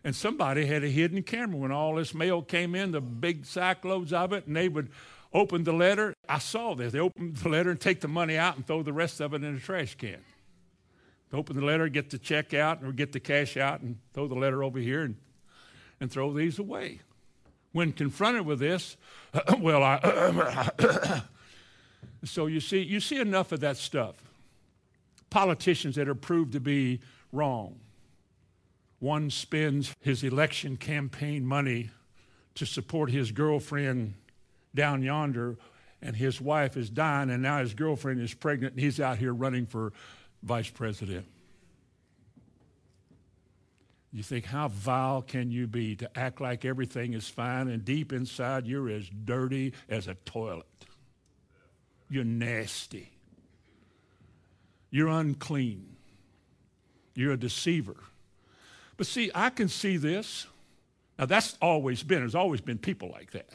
[0.02, 3.84] And somebody had a hidden camera when all this mail came in, the big sack
[3.84, 4.90] loads of it, and they would
[5.33, 6.14] open the letter.
[6.29, 6.93] I saw this.
[6.93, 9.43] They open the letter and take the money out and throw the rest of it
[9.43, 10.18] in the trash can.
[11.31, 14.26] They Open the letter, get the check out, or get the cash out, and throw
[14.29, 15.16] the letter over here and,
[16.01, 17.01] and throw these away.
[17.72, 18.97] When confronted with this,
[19.59, 21.22] well, I.
[22.24, 24.16] so you see, you see enough of that stuff.
[25.31, 27.01] Politicians that are proved to be
[27.33, 27.79] wrong.
[29.01, 31.91] One spends his election campaign money
[32.55, 34.14] to support his girlfriend
[34.79, 35.59] down yonder,
[36.01, 39.35] and his wife is dying, and now his girlfriend is pregnant, and he's out here
[39.35, 39.93] running for
[40.45, 41.26] vice president.
[44.12, 48.12] You think, how vile can you be to act like everything is fine and deep
[48.12, 50.64] inside you're as dirty as a toilet?
[52.09, 53.11] You're nasty.
[54.91, 55.97] You're unclean.
[57.16, 57.97] You're a deceiver.
[58.97, 60.47] But see, I can see this.
[61.18, 63.51] Now, that's always been, there's always been people like that.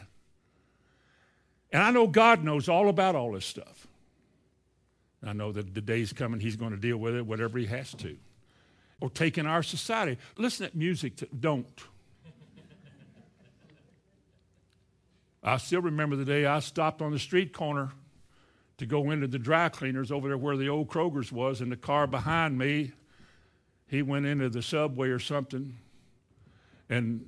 [1.74, 3.88] And I know God knows all about all this stuff.
[5.26, 7.92] I know that the day's coming, he's going to deal with it, whatever he has
[7.96, 8.16] to.
[9.02, 10.18] Or take in our society.
[10.38, 11.68] Listen to music, to, don't.
[15.42, 17.92] I still remember the day I stopped on the street corner
[18.78, 21.78] to go into the dry cleaners over there where the old Kroger's was, and the
[21.78, 22.92] car behind me,
[23.88, 25.78] he went into the subway or something,
[26.90, 27.26] and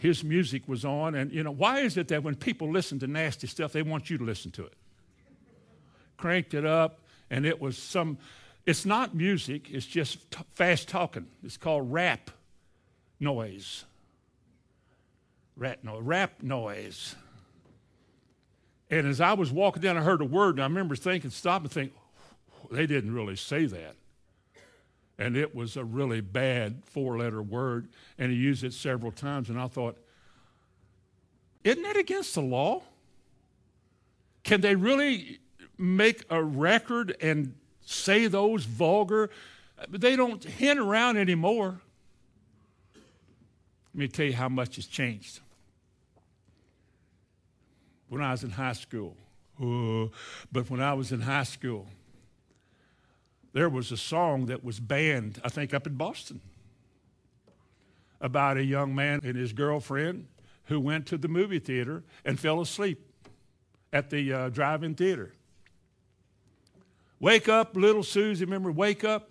[0.00, 1.14] his music was on.
[1.14, 4.08] And, you know, why is it that when people listen to nasty stuff, they want
[4.08, 4.72] you to listen to it?
[6.16, 8.16] Cranked it up, and it was some,
[8.64, 11.26] it's not music, it's just t- fast talking.
[11.44, 12.30] It's called rap
[13.20, 13.84] noise.
[15.54, 17.14] Rat no, rap noise.
[18.88, 21.60] And as I was walking down, I heard a word, and I remember thinking, stop
[21.60, 21.92] and think,
[22.70, 23.96] they didn't really say that.
[25.20, 29.50] And it was a really bad four letter word, and he used it several times.
[29.50, 29.98] And I thought,
[31.62, 32.82] isn't that against the law?
[34.44, 35.38] Can they really
[35.76, 37.54] make a record and
[37.84, 39.28] say those vulgar?
[39.90, 41.82] They don't hint around anymore.
[42.94, 45.40] Let me tell you how much has changed
[48.08, 49.18] when I was in high school.
[49.60, 50.10] Oh,
[50.50, 51.86] but when I was in high school,
[53.52, 56.40] there was a song that was banned, I think, up in Boston
[58.20, 60.26] about a young man and his girlfriend
[60.64, 63.04] who went to the movie theater and fell asleep
[63.92, 65.32] at the uh, drive in theater.
[67.18, 68.44] Wake up, little Susie.
[68.44, 69.30] Remember, wake up.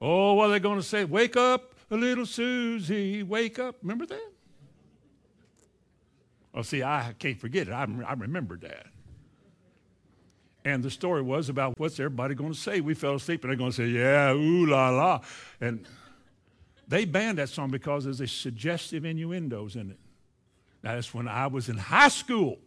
[0.00, 1.04] Oh, what are they going to say?
[1.04, 3.76] Wake up, little Susie, wake up.
[3.82, 4.30] Remember that?
[6.52, 7.72] Well, see, I can't forget it.
[7.72, 8.86] I, I remembered that.
[10.64, 12.80] And the story was about what's everybody going to say?
[12.80, 15.20] We fell asleep, and they're going to say, yeah, ooh la la.
[15.60, 15.86] And
[16.88, 19.98] they banned that song because there's a suggestive innuendos in it.
[20.82, 22.58] Now, that's when I was in high school.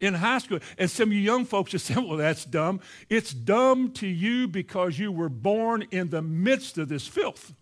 [0.00, 0.60] In high school.
[0.78, 2.80] And some of you young folks just say, well, that's dumb.
[3.08, 7.52] It's dumb to you because you were born in the midst of this filth.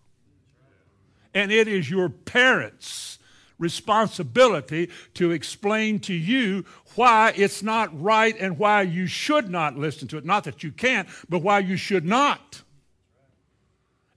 [1.33, 3.17] And it is your parents'
[3.57, 10.07] responsibility to explain to you why it's not right and why you should not listen
[10.09, 10.25] to it.
[10.25, 12.61] Not that you can't, but why you should not.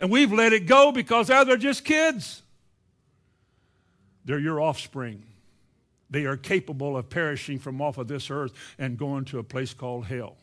[0.01, 2.43] And we've let it go because oh, they're just kids.
[4.24, 5.22] They're your offspring.
[6.11, 9.72] They are capable of perishing from off of this earth and going to a place
[9.72, 10.37] called hell.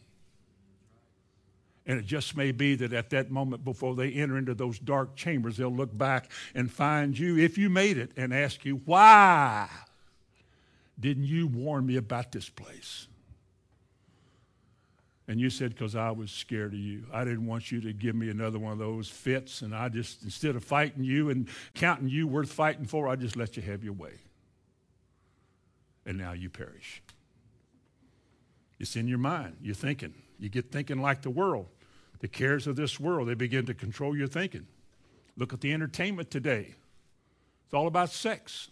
[1.85, 5.15] And it just may be that at that moment before they enter into those dark
[5.15, 9.67] chambers, they'll look back and find you, if you made it, and ask you, why
[10.97, 13.07] didn't you warn me about this place?
[15.27, 17.03] And you said, because I was scared of you.
[17.11, 19.61] I didn't want you to give me another one of those fits.
[19.61, 23.37] And I just, instead of fighting you and counting you worth fighting for, I just
[23.37, 24.19] let you have your way.
[26.05, 27.01] And now you perish.
[28.79, 29.57] It's in your mind.
[29.61, 30.13] You're thinking.
[30.43, 31.67] You get thinking like the world.
[32.19, 34.67] The cares of this world, they begin to control your thinking.
[35.37, 36.75] Look at the entertainment today.
[37.63, 38.69] It's all about sex.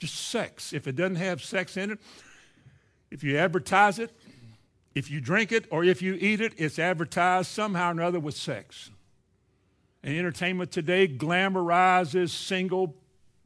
[0.00, 0.72] Just sex.
[0.72, 2.00] If it doesn't have sex in it,
[3.12, 4.10] if you advertise it,
[4.92, 8.36] if you drink it, or if you eat it, it's advertised somehow or another with
[8.36, 8.90] sex.
[10.02, 12.96] And entertainment today glamorizes single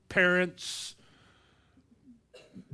[0.09, 0.95] parents,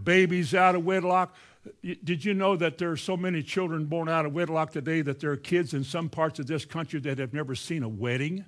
[0.01, 1.35] babies out of wedlock.
[1.83, 5.21] Did you know that there are so many children born out of wedlock today that
[5.21, 8.45] there are kids in some parts of this country that have never seen a wedding?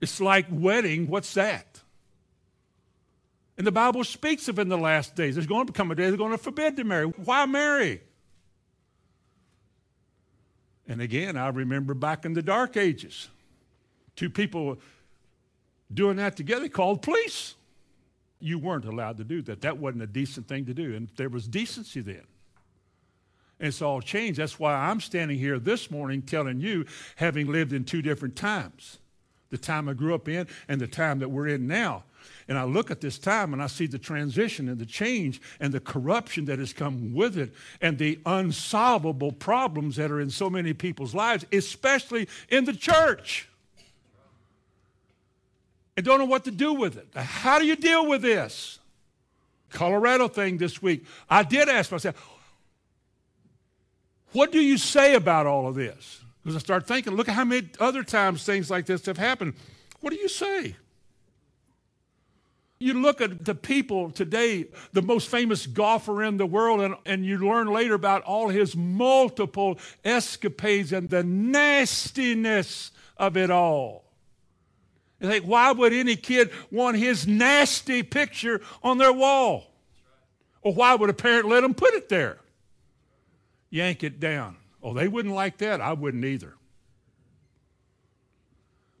[0.00, 1.80] It's like wedding, what's that?
[3.56, 5.34] And the Bible speaks of in the last days.
[5.34, 7.06] There's going to come a day they're going to forbid to marry.
[7.06, 8.02] Why marry?
[10.88, 13.28] And again, I remember back in the dark ages,
[14.16, 14.78] two people
[15.92, 17.54] doing that together called police
[18.42, 19.62] you weren't allowed to do that.
[19.62, 20.94] That wasn't a decent thing to do.
[20.94, 22.24] And there was decency then.
[23.58, 24.40] And it's all changed.
[24.40, 26.84] That's why I'm standing here this morning telling you,
[27.16, 28.98] having lived in two different times
[29.50, 32.04] the time I grew up in and the time that we're in now.
[32.48, 35.72] And I look at this time and I see the transition and the change and
[35.72, 40.48] the corruption that has come with it and the unsolvable problems that are in so
[40.48, 43.48] many people's lives, especially in the church
[45.96, 47.08] and don't know what to do with it.
[47.14, 48.78] How do you deal with this?
[49.70, 51.04] Colorado thing this week.
[51.28, 52.16] I did ask myself,
[54.32, 56.20] what do you say about all of this?
[56.42, 59.54] Because I start thinking, look at how many other times things like this have happened.
[60.00, 60.76] What do you say?
[62.78, 67.24] You look at the people today, the most famous golfer in the world, and, and
[67.24, 74.04] you learn later about all his multiple escapades and the nastiness of it all.
[75.22, 79.72] You think, why would any kid want his nasty picture on their wall?
[80.62, 82.38] Or why would a parent let them put it there?
[83.70, 84.56] Yank it down.
[84.82, 85.80] Oh, they wouldn't like that.
[85.80, 86.54] I wouldn't either.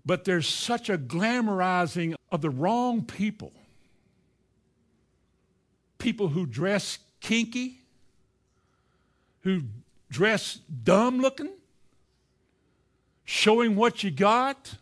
[0.06, 3.52] But there's such a glamorizing of the wrong people.
[5.98, 7.82] People who dress kinky,
[9.40, 9.62] who
[10.08, 11.50] dress dumb looking,
[13.24, 14.76] showing what you got,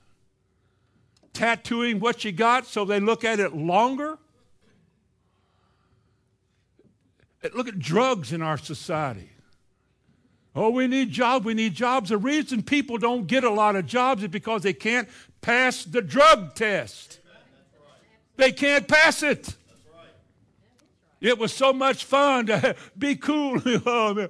[1.32, 4.18] tattooing what you got so they look at it longer.
[7.54, 9.30] Look at drugs in our society.
[10.54, 11.44] Oh, we need jobs.
[11.44, 12.10] We need jobs.
[12.10, 15.08] The reason people don't get a lot of jobs is because they can't
[15.40, 17.20] pass the drug test.
[18.36, 19.54] They can't pass it.
[21.20, 23.60] It was so much fun to be cool.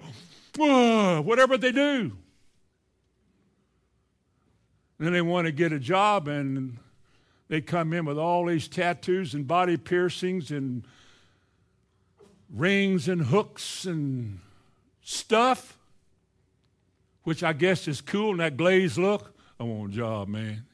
[0.59, 2.11] Oh, whatever they do.
[4.99, 6.77] then they want to get a job and
[7.51, 10.85] they come in with all these tattoos and body piercings and
[12.49, 14.39] rings and hooks and
[15.03, 15.77] stuff,
[17.25, 19.35] which I guess is cool, and that glazed look.
[19.59, 20.65] I want a job, man.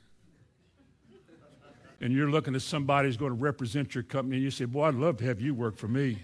[2.02, 4.88] And you're looking at somebody who's going to represent your company, and you say, Boy,
[4.88, 6.18] I'd love to have you work for me.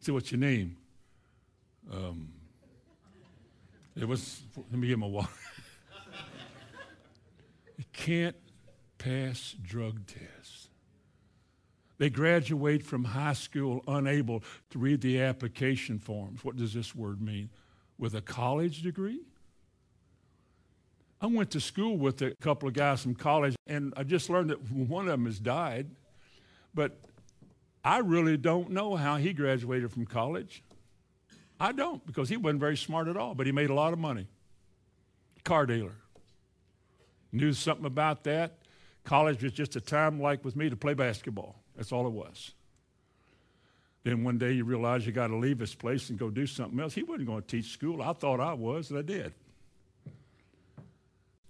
[0.00, 0.76] say, What's your name?
[1.92, 2.30] Um,
[3.94, 5.28] it was, let me get my water.
[7.76, 8.36] you can't
[8.98, 10.68] pass drug tests.
[11.98, 16.44] They graduate from high school unable to read the application forms.
[16.44, 17.50] What does this word mean?
[17.98, 19.20] With a college degree?
[21.20, 24.50] I went to school with a couple of guys from college, and I just learned
[24.50, 25.88] that one of them has died.
[26.74, 26.98] But
[27.82, 30.62] I really don't know how he graduated from college.
[31.58, 33.98] I don't, because he wasn't very smart at all, but he made a lot of
[33.98, 34.26] money.
[35.44, 35.96] Car dealer.
[37.32, 38.58] Knew something about that.
[39.04, 41.56] College was just a time like with me to play basketball.
[41.76, 42.52] That's all it was.
[44.04, 46.78] Then one day you realize you got to leave this place and go do something
[46.78, 46.94] else.
[46.94, 48.02] He wasn't going to teach school.
[48.02, 49.34] I thought I was, and I did.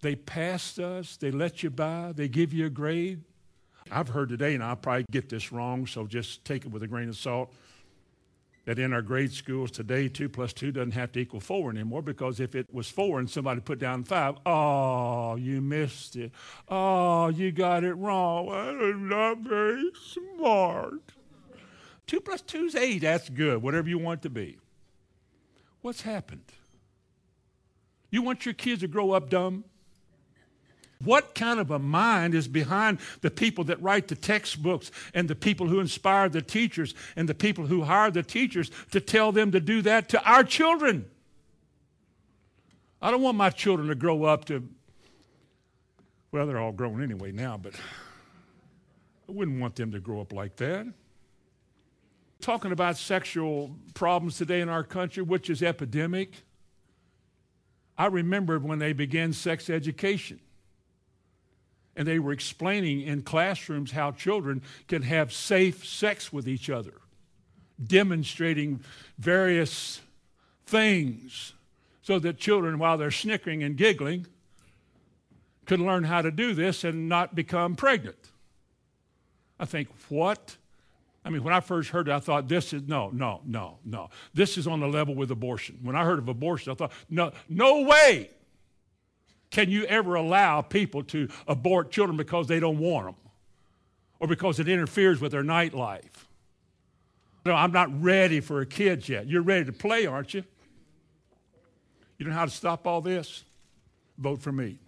[0.00, 3.22] They passed us, they let you by, they give you a grade.
[3.90, 6.86] I've heard today, and I'll probably get this wrong, so just take it with a
[6.86, 7.52] grain of salt,
[8.66, 12.02] that in our grade schools today, two plus two doesn't have to equal four anymore
[12.02, 16.32] because if it was four and somebody put down five, oh, you missed it.
[16.68, 18.50] Oh, you got it wrong.
[18.50, 21.00] I'm not very smart.
[22.06, 23.02] Two plus two is eight.
[23.02, 24.58] That's good, whatever you want to be.
[25.80, 26.52] What's happened?
[28.10, 29.64] You want your kids to grow up dumb?
[31.04, 35.34] What kind of a mind is behind the people that write the textbooks and the
[35.34, 39.52] people who inspire the teachers and the people who hire the teachers to tell them
[39.52, 41.04] to do that to our children?
[43.02, 44.66] I don't want my children to grow up to,
[46.32, 47.74] well, they're all grown anyway now, but
[49.28, 50.86] I wouldn't want them to grow up like that.
[52.40, 56.42] Talking about sexual problems today in our country, which is epidemic.
[57.98, 60.40] I remember when they began sex education
[61.96, 66.94] and they were explaining in classrooms how children can have safe sex with each other,
[67.82, 68.80] demonstrating
[69.18, 70.00] various
[70.66, 71.54] things
[72.02, 74.26] so that children, while they're snickering and giggling,
[75.64, 78.30] could learn how to do this and not become pregnant.
[79.58, 80.56] I think, what?
[81.24, 84.10] I mean, when I first heard it, I thought, this is, no, no, no, no.
[84.32, 85.80] This is on the level with abortion.
[85.82, 88.30] When I heard of abortion, I thought, no, no way.
[89.56, 93.14] Can you ever allow people to abort children because they don't want them
[94.20, 96.26] or because it interferes with their nightlife?
[97.46, 99.26] No, I'm not ready for a kid yet.
[99.26, 100.44] You're ready to play, aren't you?
[102.18, 103.44] You know how to stop all this?
[104.18, 104.78] Vote for me.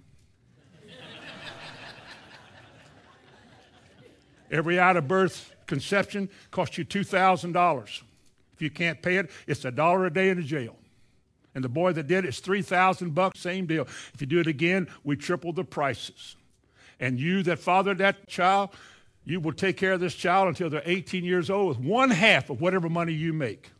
[4.50, 8.02] Every out of birth conception costs you $2,000.
[8.52, 10.76] If you can't pay it, it's a dollar a day in the jail.
[11.58, 13.82] And the boy that did it is 3000 bucks, same deal.
[14.14, 16.36] If you do it again, we triple the prices.
[17.00, 18.70] And you that fathered that child,
[19.24, 22.48] you will take care of this child until they're 18 years old with one half
[22.48, 23.72] of whatever money you make.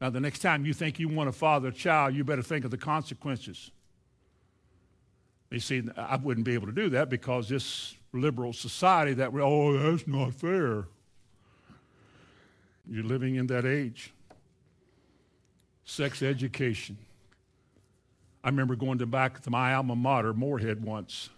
[0.00, 2.64] Now, the next time you think you want to father a child, you better think
[2.64, 3.72] of the consequences.
[5.50, 9.42] You see, I wouldn't be able to do that because this liberal society that, we,
[9.42, 10.86] oh, that's not fair.
[12.88, 14.12] You're living in that age
[15.84, 16.96] sex education.
[18.42, 21.28] I remember going to back to my alma mater, Morehead, once,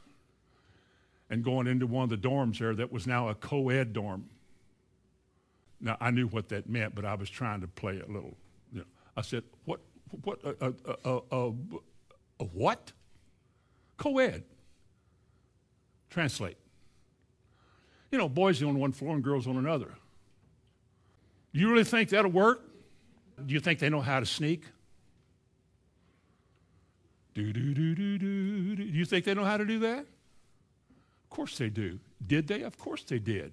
[1.30, 4.28] and going into one of the dorms there that was now a co ed dorm.
[5.80, 8.36] Now, I knew what that meant, but I was trying to play a little.
[8.72, 8.86] You know,
[9.16, 9.80] I said, What?
[10.22, 10.40] What?
[10.44, 10.72] A,
[11.04, 11.52] a, a,
[12.38, 12.92] a what?
[13.96, 14.44] Co ed.
[16.10, 16.56] Translate.
[18.10, 19.94] You know, boys on one floor and girls on another.
[21.52, 22.62] You really think that'll work?
[23.44, 24.64] Do you think they know how to sneak?
[27.34, 28.82] Do, do, do, do, do, do.
[28.82, 30.00] you think they know how to do that?
[30.00, 31.98] Of course they do.
[32.26, 32.62] Did they?
[32.62, 33.52] Of course they did.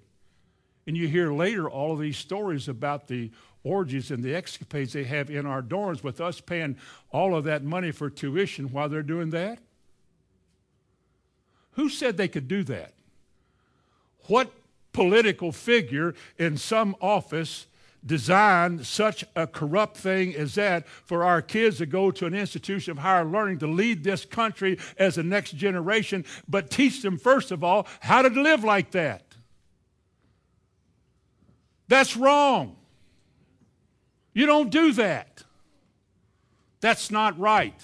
[0.85, 3.31] And you hear later all of these stories about the
[3.63, 6.77] orgies and the escapades they have in our dorms with us paying
[7.11, 9.59] all of that money for tuition while they're doing that?
[11.71, 12.93] Who said they could do that?
[14.27, 14.51] What
[14.91, 17.67] political figure in some office
[18.05, 22.91] designed such a corrupt thing as that for our kids to go to an institution
[22.91, 27.51] of higher learning to lead this country as the next generation, but teach them, first
[27.51, 29.23] of all, how to live like that.
[31.87, 32.77] That's wrong.
[34.33, 35.43] You don't do that.
[36.81, 37.81] That's not right.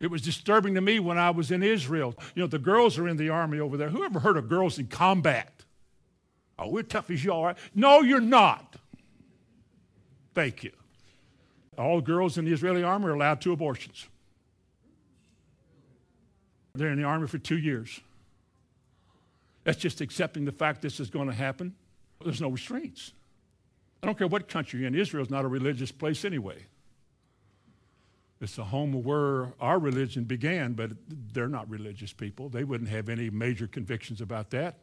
[0.00, 2.14] It was disturbing to me when I was in Israel.
[2.34, 3.88] You know, the girls are in the army over there.
[3.88, 5.61] Who ever heard of girls in combat?
[6.62, 7.56] Oh, we're tough as you are.
[7.74, 8.76] No, you're not.
[10.34, 10.72] Thank you.
[11.76, 14.06] All girls in the Israeli army are allowed two abortions.
[16.74, 18.00] They're in the army for two years.
[19.64, 21.74] That's just accepting the fact this is going to happen.
[22.24, 23.12] There's no restraints.
[24.02, 24.94] I don't care what country you're in.
[24.94, 26.64] Israel's not a religious place anyway.
[28.40, 30.90] It's the home where our religion began, but
[31.32, 32.48] they're not religious people.
[32.48, 34.78] They wouldn't have any major convictions about that.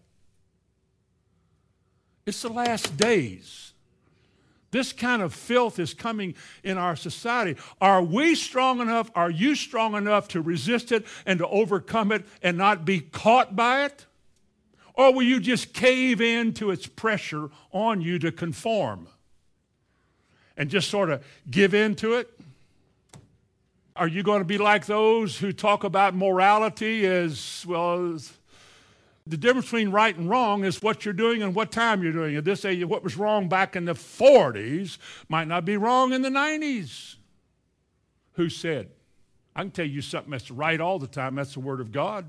[2.30, 3.74] It's the last days.
[4.70, 7.60] This kind of filth is coming in our society.
[7.82, 9.10] Are we strong enough?
[9.16, 13.56] Are you strong enough to resist it and to overcome it and not be caught
[13.56, 14.06] by it?
[14.94, 19.08] Or will you just cave in to its pressure on you to conform
[20.56, 22.40] and just sort of give in to it?
[23.96, 28.32] Are you going to be like those who talk about morality as, well, as
[29.30, 32.36] the difference between right and wrong is what you're doing and what time you're doing
[32.36, 32.46] it.
[32.46, 36.30] This say what was wrong back in the 40s might not be wrong in the
[36.30, 37.16] 90s.
[38.34, 38.90] Who said?
[39.56, 41.36] I can tell you something that's right all the time.
[41.36, 42.26] That's the Word of God.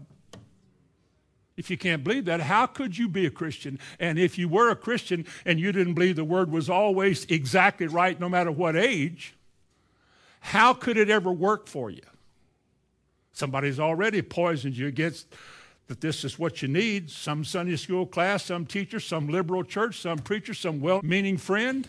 [1.56, 3.78] If you can't believe that, how could you be a Christian?
[3.98, 7.86] And if you were a Christian and you didn't believe the word was always exactly
[7.86, 9.34] right no matter what age,
[10.40, 12.00] how could it ever work for you?
[13.32, 15.26] Somebody's already poisoned you against
[15.90, 19.98] that this is what you need some Sunday school class, some teacher, some liberal church,
[19.98, 21.88] some preacher, some well meaning friend.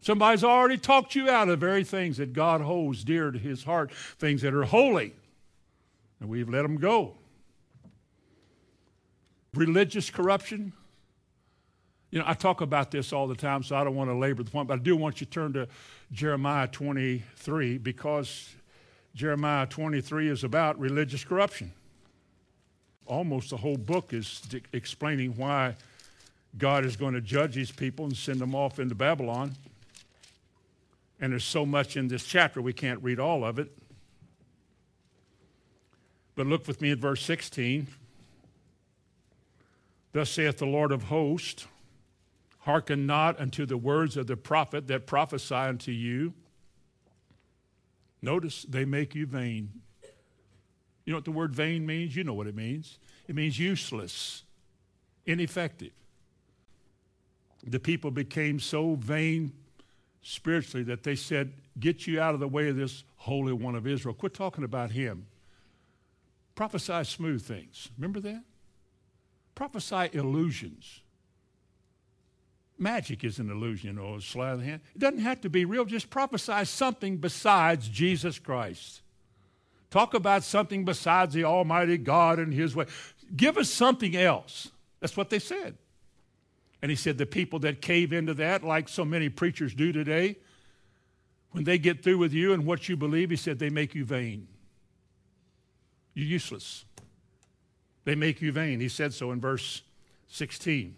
[0.00, 3.62] Somebody's already talked you out of the very things that God holds dear to his
[3.62, 5.14] heart, things that are holy.
[6.18, 7.14] And we've let them go
[9.54, 10.72] religious corruption.
[12.10, 14.42] You know, I talk about this all the time, so I don't want to labor
[14.42, 15.68] the point, but I do want you to turn to
[16.10, 18.56] Jeremiah 23 because
[19.14, 21.70] Jeremiah 23 is about religious corruption.
[23.06, 24.42] Almost the whole book is
[24.72, 25.76] explaining why
[26.58, 29.54] God is going to judge these people and send them off into Babylon.
[31.20, 33.70] And there's so much in this chapter, we can't read all of it.
[36.34, 37.88] But look with me at verse 16.
[40.12, 41.66] Thus saith the Lord of hosts
[42.60, 46.32] Hearken not unto the words of the prophet that prophesy unto you.
[48.20, 49.80] Notice they make you vain.
[51.04, 52.14] You know what the word vain means?
[52.14, 52.98] You know what it means.
[53.28, 54.42] It means useless,
[55.26, 55.92] ineffective.
[57.64, 59.52] The people became so vain
[60.22, 63.86] spiritually that they said, Get you out of the way of this Holy One of
[63.86, 64.14] Israel.
[64.14, 65.26] Quit talking about him.
[66.54, 67.88] Prophesy smooth things.
[67.96, 68.42] Remember that?
[69.54, 71.00] Prophesy illusions.
[72.78, 74.80] Magic is an illusion, you know, a sleight of the hand.
[74.94, 75.84] It doesn't have to be real.
[75.84, 79.01] Just prophesy something besides Jesus Christ.
[79.92, 82.86] Talk about something besides the Almighty God and His way.
[83.36, 84.70] Give us something else.
[85.00, 85.76] That's what they said.
[86.80, 90.36] And he said, the people that cave into that, like so many preachers do today,
[91.50, 94.04] when they get through with you and what you believe, he said, they make you
[94.04, 94.48] vain.
[96.14, 96.86] You're useless.
[98.04, 98.80] They make you vain.
[98.80, 99.82] He said so in verse
[100.28, 100.96] 16.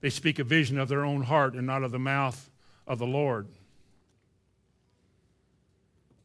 [0.00, 2.50] They speak a vision of their own heart and not of the mouth
[2.86, 3.48] of the Lord.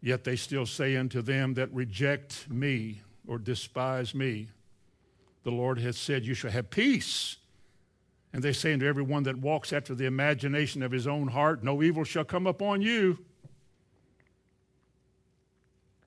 [0.02, 4.50] Yet they still say unto them that reject me or despise me,
[5.44, 7.38] the Lord hath said, You shall have peace.
[8.34, 11.84] And they say unto everyone that walks after the imagination of his own heart, No
[11.84, 13.20] evil shall come upon you.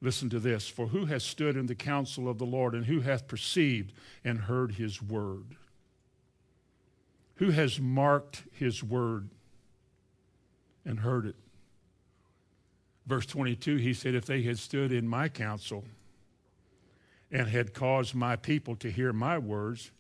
[0.01, 3.01] Listen to this For who has stood in the counsel of the Lord, and who
[3.01, 3.93] hath perceived
[4.25, 5.57] and heard his word?
[7.37, 9.31] Who has marked his word
[10.85, 11.37] and heard it?
[13.07, 15.85] Verse 22, he said, If they had stood in my counsel
[17.31, 19.91] and had caused my people to hear my words,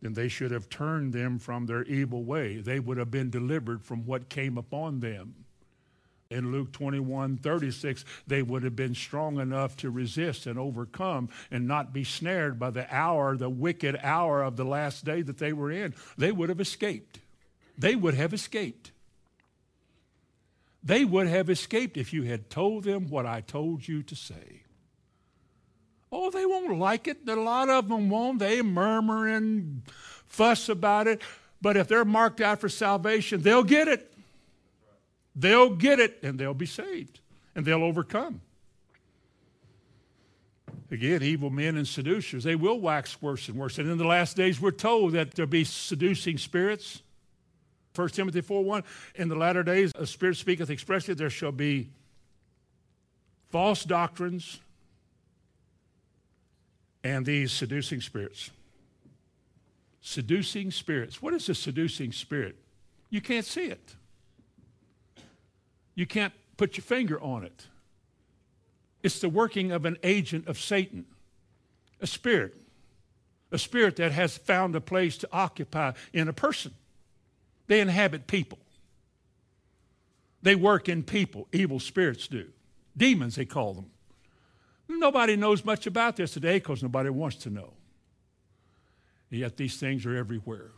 [0.00, 2.58] then they should have turned them from their evil way.
[2.58, 5.34] They would have been delivered from what came upon them.
[6.30, 11.68] in Luke 21 36, they would have been strong enough to resist and overcome and
[11.68, 15.52] not be snared by the hour, the wicked hour of the last day that they
[15.52, 15.94] were in.
[16.16, 17.18] They would have escaped.
[17.76, 18.92] They would have escaped.
[20.82, 24.62] They would have escaped if you had told them what I told you to say.
[26.10, 27.18] Oh, they won't like it.
[27.26, 28.38] A lot of them won't.
[28.38, 29.82] They murmur and
[30.26, 31.22] fuss about it.
[31.62, 34.12] But if they're marked out for salvation, they'll get it.
[35.34, 37.20] They'll get it and they'll be saved
[37.54, 38.42] and they'll overcome.
[40.90, 43.78] Again, evil men and seducers, they will wax worse and worse.
[43.78, 47.00] And in the last days, we're told that there'll be seducing spirits.
[47.94, 48.84] 1 Timothy 4 1,
[49.16, 51.90] in the latter days, a spirit speaketh expressly, there shall be
[53.50, 54.60] false doctrines
[57.04, 58.50] and these seducing spirits.
[60.00, 61.20] Seducing spirits.
[61.20, 62.56] What is a seducing spirit?
[63.10, 63.94] You can't see it.
[65.94, 67.66] You can't put your finger on it.
[69.02, 71.04] It's the working of an agent of Satan,
[72.00, 72.54] a spirit,
[73.50, 76.72] a spirit that has found a place to occupy in a person.
[77.66, 78.58] They inhabit people,
[80.42, 82.48] they work in people, evil spirits do.
[82.94, 83.86] Demons, they call them.
[84.86, 87.72] Nobody knows much about this today because nobody wants to know.
[89.30, 90.72] And yet these things are everywhere.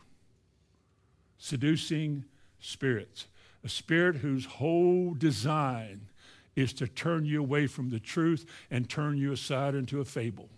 [1.37, 2.23] Seducing
[2.59, 3.27] spirits
[3.65, 6.07] a spirit whose whole design
[6.55, 10.49] is to turn you away from the truth and turn you aside into a fable.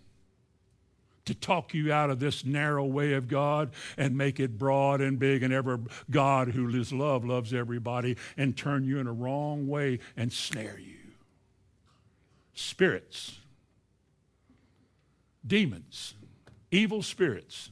[1.28, 5.20] To talk you out of this narrow way of God and make it broad and
[5.20, 5.78] big, and ever
[6.10, 10.80] God who is love loves everybody, and turn you in a wrong way and snare
[10.80, 10.96] you.
[12.54, 13.40] Spirits,
[15.46, 16.14] demons,
[16.72, 17.72] evil spirits,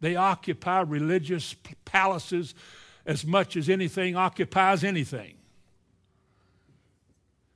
[0.00, 2.54] they occupy religious palaces
[3.04, 5.34] as much as anything occupies anything.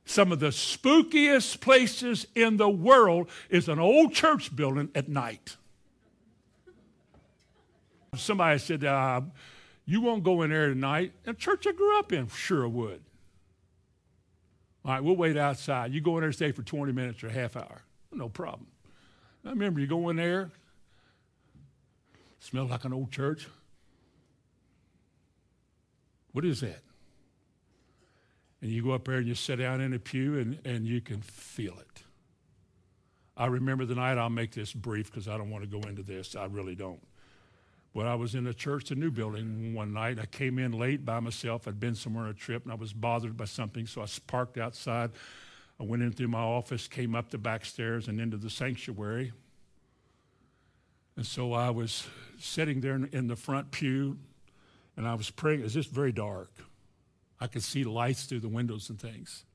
[0.09, 5.55] Some of the spookiest places in the world is an old church building at night.
[8.15, 9.21] Somebody said, uh,
[9.85, 11.13] You won't go in there tonight.
[11.27, 13.01] A church I grew up in, sure would.
[14.83, 15.93] All right, we'll wait outside.
[15.93, 17.83] You go in there, stay for 20 minutes or a half hour.
[18.11, 18.65] No problem.
[19.45, 20.49] I remember you go in there,
[22.39, 23.47] smell like an old church.
[26.31, 26.81] What is that?
[28.61, 31.01] And you go up there and you sit down in a pew and, and you
[31.01, 32.03] can feel it.
[33.37, 36.03] I remember the night, I'll make this brief because I don't want to go into
[36.03, 36.35] this.
[36.35, 36.99] I really don't.
[37.95, 40.19] But I was in a church, a new building, one night.
[40.19, 41.67] I came in late by myself.
[41.67, 44.57] I'd been somewhere on a trip and I was bothered by something, so I parked
[44.57, 45.11] outside.
[45.79, 49.31] I went in through my office, came up the back stairs, and into the sanctuary.
[51.15, 52.05] And so I was
[52.37, 54.17] sitting there in the front pew,
[54.97, 55.61] and I was praying.
[55.61, 56.51] It was just very dark.
[57.39, 59.45] I could see lights through the windows and things.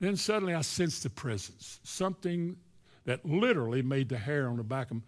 [0.00, 2.56] Then suddenly I sensed the presence, something
[3.04, 5.02] that literally made the hair on the back of me.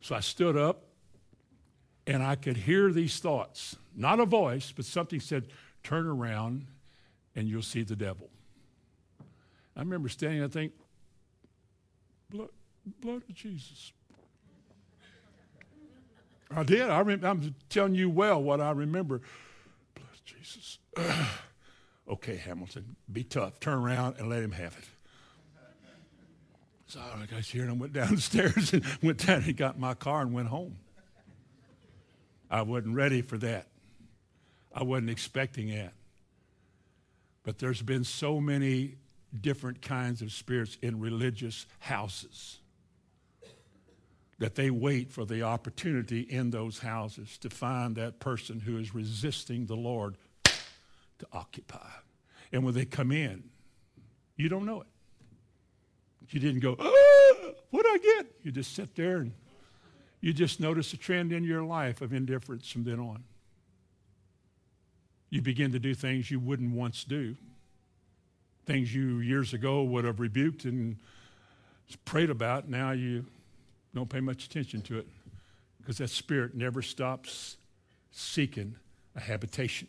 [0.00, 0.84] So I stood up
[2.06, 3.76] and I could hear these thoughts.
[3.96, 5.48] Not a voice, but something said,
[5.82, 6.66] Turn around
[7.36, 8.30] and you'll see the devil.
[9.76, 10.72] I remember standing, I think,
[12.30, 12.48] blood,
[13.00, 13.92] blood of Jesus.
[16.50, 16.88] I did.
[16.88, 19.20] I I'm telling you well what I remember.
[20.44, 20.78] Jesus.
[22.08, 23.58] okay, Hamilton, be tough.
[23.60, 24.84] Turn around and let him have it.
[26.86, 30.20] So I got here and I went downstairs and went down and got my car
[30.20, 30.76] and went home.
[32.50, 33.68] I wasn't ready for that.
[34.72, 35.94] I wasn't expecting that.
[37.42, 38.96] But there's been so many
[39.40, 42.58] different kinds of spirits in religious houses
[44.38, 48.94] that they wait for the opportunity in those houses to find that person who is
[48.94, 50.16] resisting the Lord
[51.24, 51.88] to occupy.
[52.52, 53.44] And when they come in,
[54.36, 54.86] you don't know it.
[56.30, 58.26] You didn't go, ah, what'd I get?
[58.42, 59.32] You just sit there and
[60.20, 63.24] you just notice a trend in your life of indifference from then on.
[65.30, 67.36] You begin to do things you wouldn't once do,
[68.66, 70.96] things you years ago would have rebuked and
[72.04, 72.68] prayed about.
[72.68, 73.26] Now you
[73.94, 75.06] don't pay much attention to it
[75.78, 77.56] because that spirit never stops
[78.10, 78.76] seeking
[79.14, 79.88] a habitation.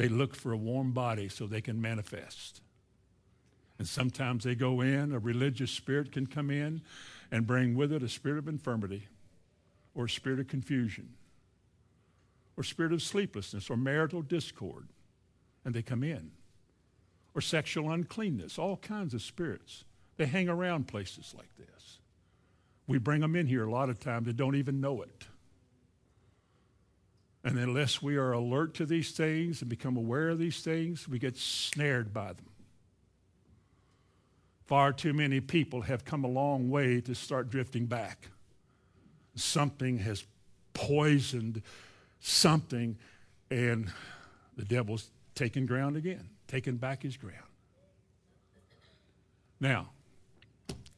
[0.00, 2.62] They look for a warm body so they can manifest.
[3.78, 6.80] And sometimes they go in, a religious spirit can come in
[7.30, 9.08] and bring with it a spirit of infirmity
[9.94, 11.10] or a spirit of confusion
[12.56, 14.88] or spirit of sleeplessness or marital discord.
[15.66, 16.30] And they come in.
[17.34, 19.84] Or sexual uncleanness, all kinds of spirits.
[20.16, 21.98] They hang around places like this.
[22.86, 25.26] We bring them in here a lot of times they don't even know it.
[27.42, 31.18] And unless we are alert to these things and become aware of these things, we
[31.18, 32.46] get snared by them.
[34.66, 38.28] Far too many people have come a long way to start drifting back.
[39.34, 40.24] Something has
[40.74, 41.62] poisoned
[42.20, 42.98] something,
[43.50, 43.90] and
[44.56, 47.36] the devil's taken ground again, taken back his ground.
[49.58, 49.90] Now,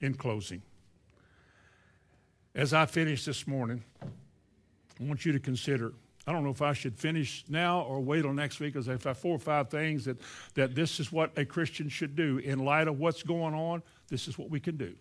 [0.01, 0.62] in closing,
[2.55, 5.95] as I finish this morning, I want you to consider
[6.27, 9.03] I don't know if I should finish now or wait till next week because I've
[9.18, 10.18] four or five things that,
[10.55, 12.39] that this is what a Christian should do.
[12.39, 14.95] In light of what's going on, this is what we can do.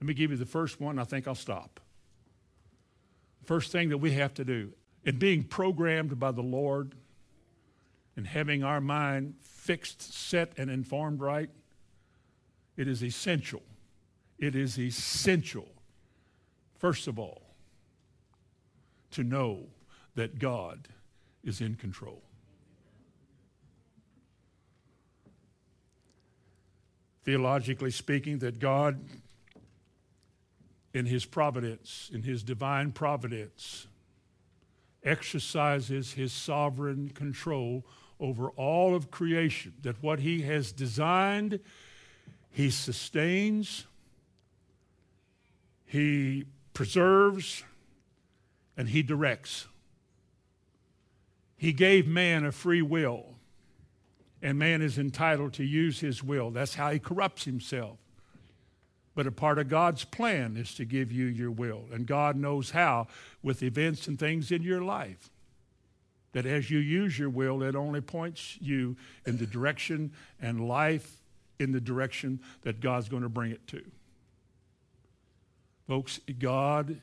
[0.00, 0.98] Let me give you the first one.
[0.98, 1.78] I think I'll stop.
[3.44, 4.72] First thing that we have to do
[5.04, 6.94] in being programmed by the Lord
[8.16, 11.50] and having our mind fixed, set, and informed right,
[12.76, 13.62] it is essential.
[14.38, 15.68] It is essential,
[16.78, 17.42] first of all,
[19.12, 19.66] to know
[20.14, 20.88] that God
[21.42, 22.22] is in control.
[27.24, 28.98] Theologically speaking, that God,
[30.92, 33.86] in His providence, in His divine providence,
[35.04, 37.84] exercises His sovereign control
[38.18, 41.60] over all of creation, that what He has designed,
[42.50, 43.86] He sustains,
[45.84, 46.44] He
[46.74, 47.64] preserves,
[48.76, 49.66] and He directs.
[51.62, 53.36] He gave man a free will,
[54.42, 56.50] and man is entitled to use his will.
[56.50, 57.98] That's how he corrupts himself.
[59.14, 61.84] But a part of God's plan is to give you your will.
[61.92, 63.06] And God knows how
[63.44, 65.30] with events and things in your life.
[66.32, 70.10] That as you use your will, it only points you in the direction
[70.40, 71.18] and life
[71.60, 73.84] in the direction that God's going to bring it to.
[75.86, 77.00] Folks, God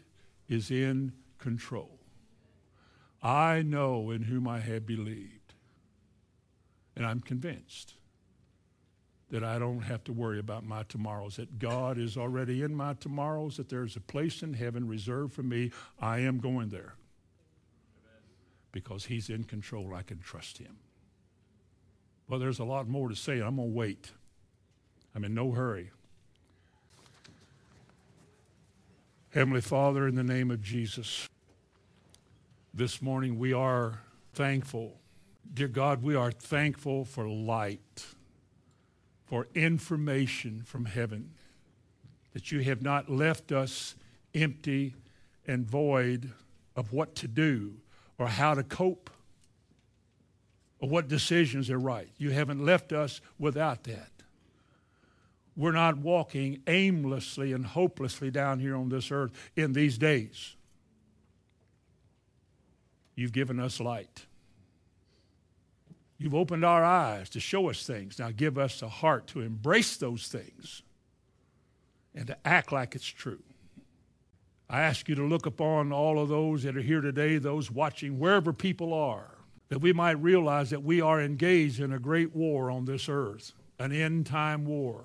[0.49, 1.98] is in control.
[3.21, 5.53] I know in whom I have believed.
[6.95, 7.95] And I'm convinced
[9.29, 12.93] that I don't have to worry about my tomorrows, that God is already in my
[12.95, 15.71] tomorrows, that there's a place in heaven reserved for me.
[15.99, 16.95] I am going there.
[18.71, 19.93] Because He's in control.
[19.93, 20.77] I can trust Him.
[22.27, 23.39] Well, there's a lot more to say.
[23.39, 24.11] I'm going to wait.
[25.15, 25.91] I'm in no hurry.
[29.31, 31.27] Heavenly Father, in the name of Jesus,
[32.73, 33.99] this morning we are
[34.33, 34.99] thankful.
[35.53, 38.05] Dear God, we are thankful for light,
[39.25, 41.31] for information from heaven,
[42.33, 43.95] that you have not left us
[44.35, 44.95] empty
[45.47, 46.31] and void
[46.75, 47.73] of what to do
[48.17, 49.09] or how to cope
[50.79, 52.09] or what decisions are right.
[52.17, 54.11] You haven't left us without that.
[55.55, 60.55] We're not walking aimlessly and hopelessly down here on this earth in these days.
[63.19, 64.25] You've given us light.
[66.17, 68.17] You've opened our eyes to show us things.
[68.17, 70.83] Now give us a heart to embrace those things
[72.15, 73.43] and to act like it's true.
[74.69, 78.19] I ask you to look upon all of those that are here today, those watching,
[78.19, 79.35] wherever people are,
[79.67, 83.51] that we might realize that we are engaged in a great war on this earth,
[83.79, 85.03] an end time war.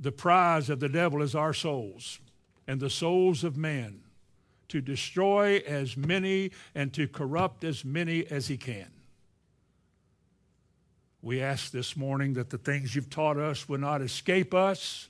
[0.00, 2.18] The prize of the devil is our souls
[2.66, 4.00] and the souls of men
[4.68, 8.88] to destroy as many and to corrupt as many as he can.
[11.22, 15.08] We ask this morning that the things you've taught us would not escape us,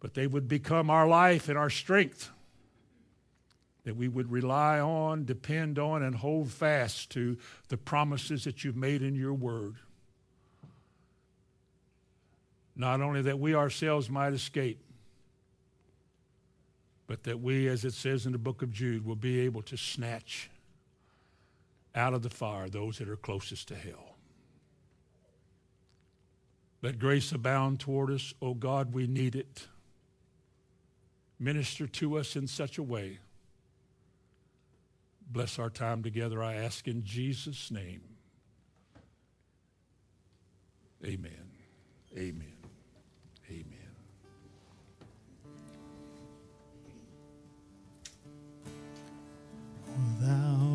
[0.00, 2.30] but they would become our life and our strength.
[3.84, 8.76] That we would rely on, depend on, and hold fast to the promises that you've
[8.76, 9.76] made in your word.
[12.76, 14.78] Not only that we ourselves might escape,
[17.12, 19.76] but that we, as it says in the book of Jude, will be able to
[19.76, 20.48] snatch
[21.94, 24.16] out of the fire those that are closest to hell.
[26.80, 28.32] Let grace abound toward us.
[28.40, 29.66] Oh God, we need it.
[31.38, 33.18] Minister to us in such a way.
[35.30, 38.00] Bless our time together, I ask in Jesus' name.
[41.04, 41.50] Amen.
[42.16, 42.51] Amen.
[50.22, 50.71] Thou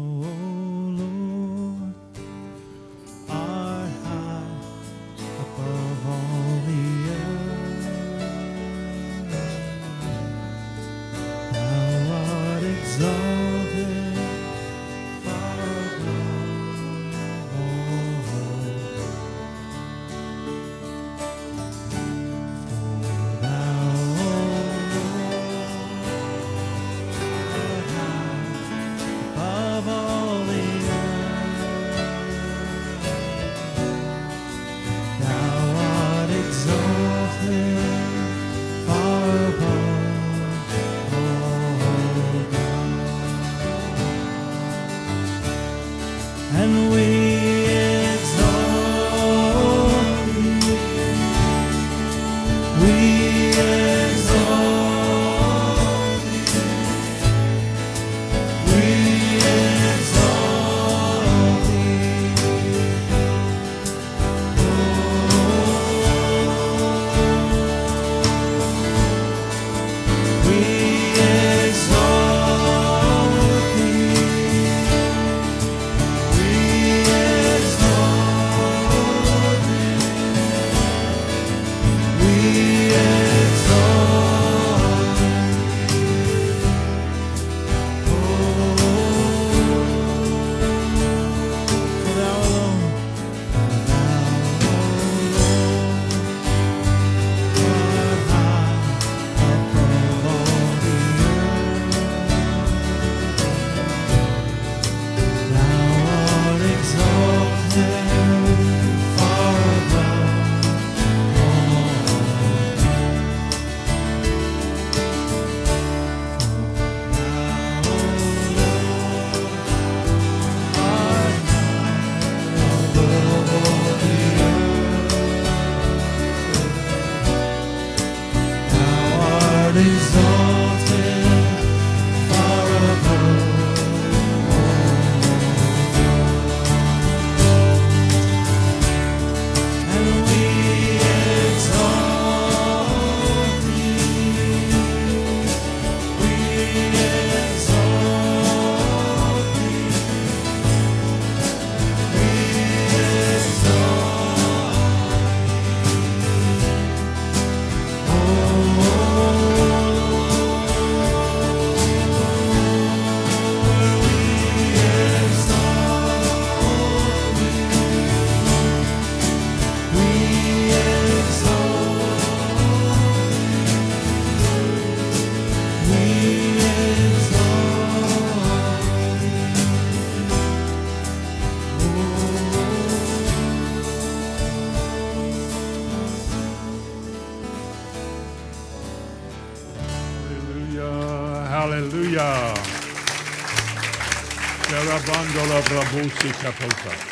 [196.19, 197.06] Bishop Hofer.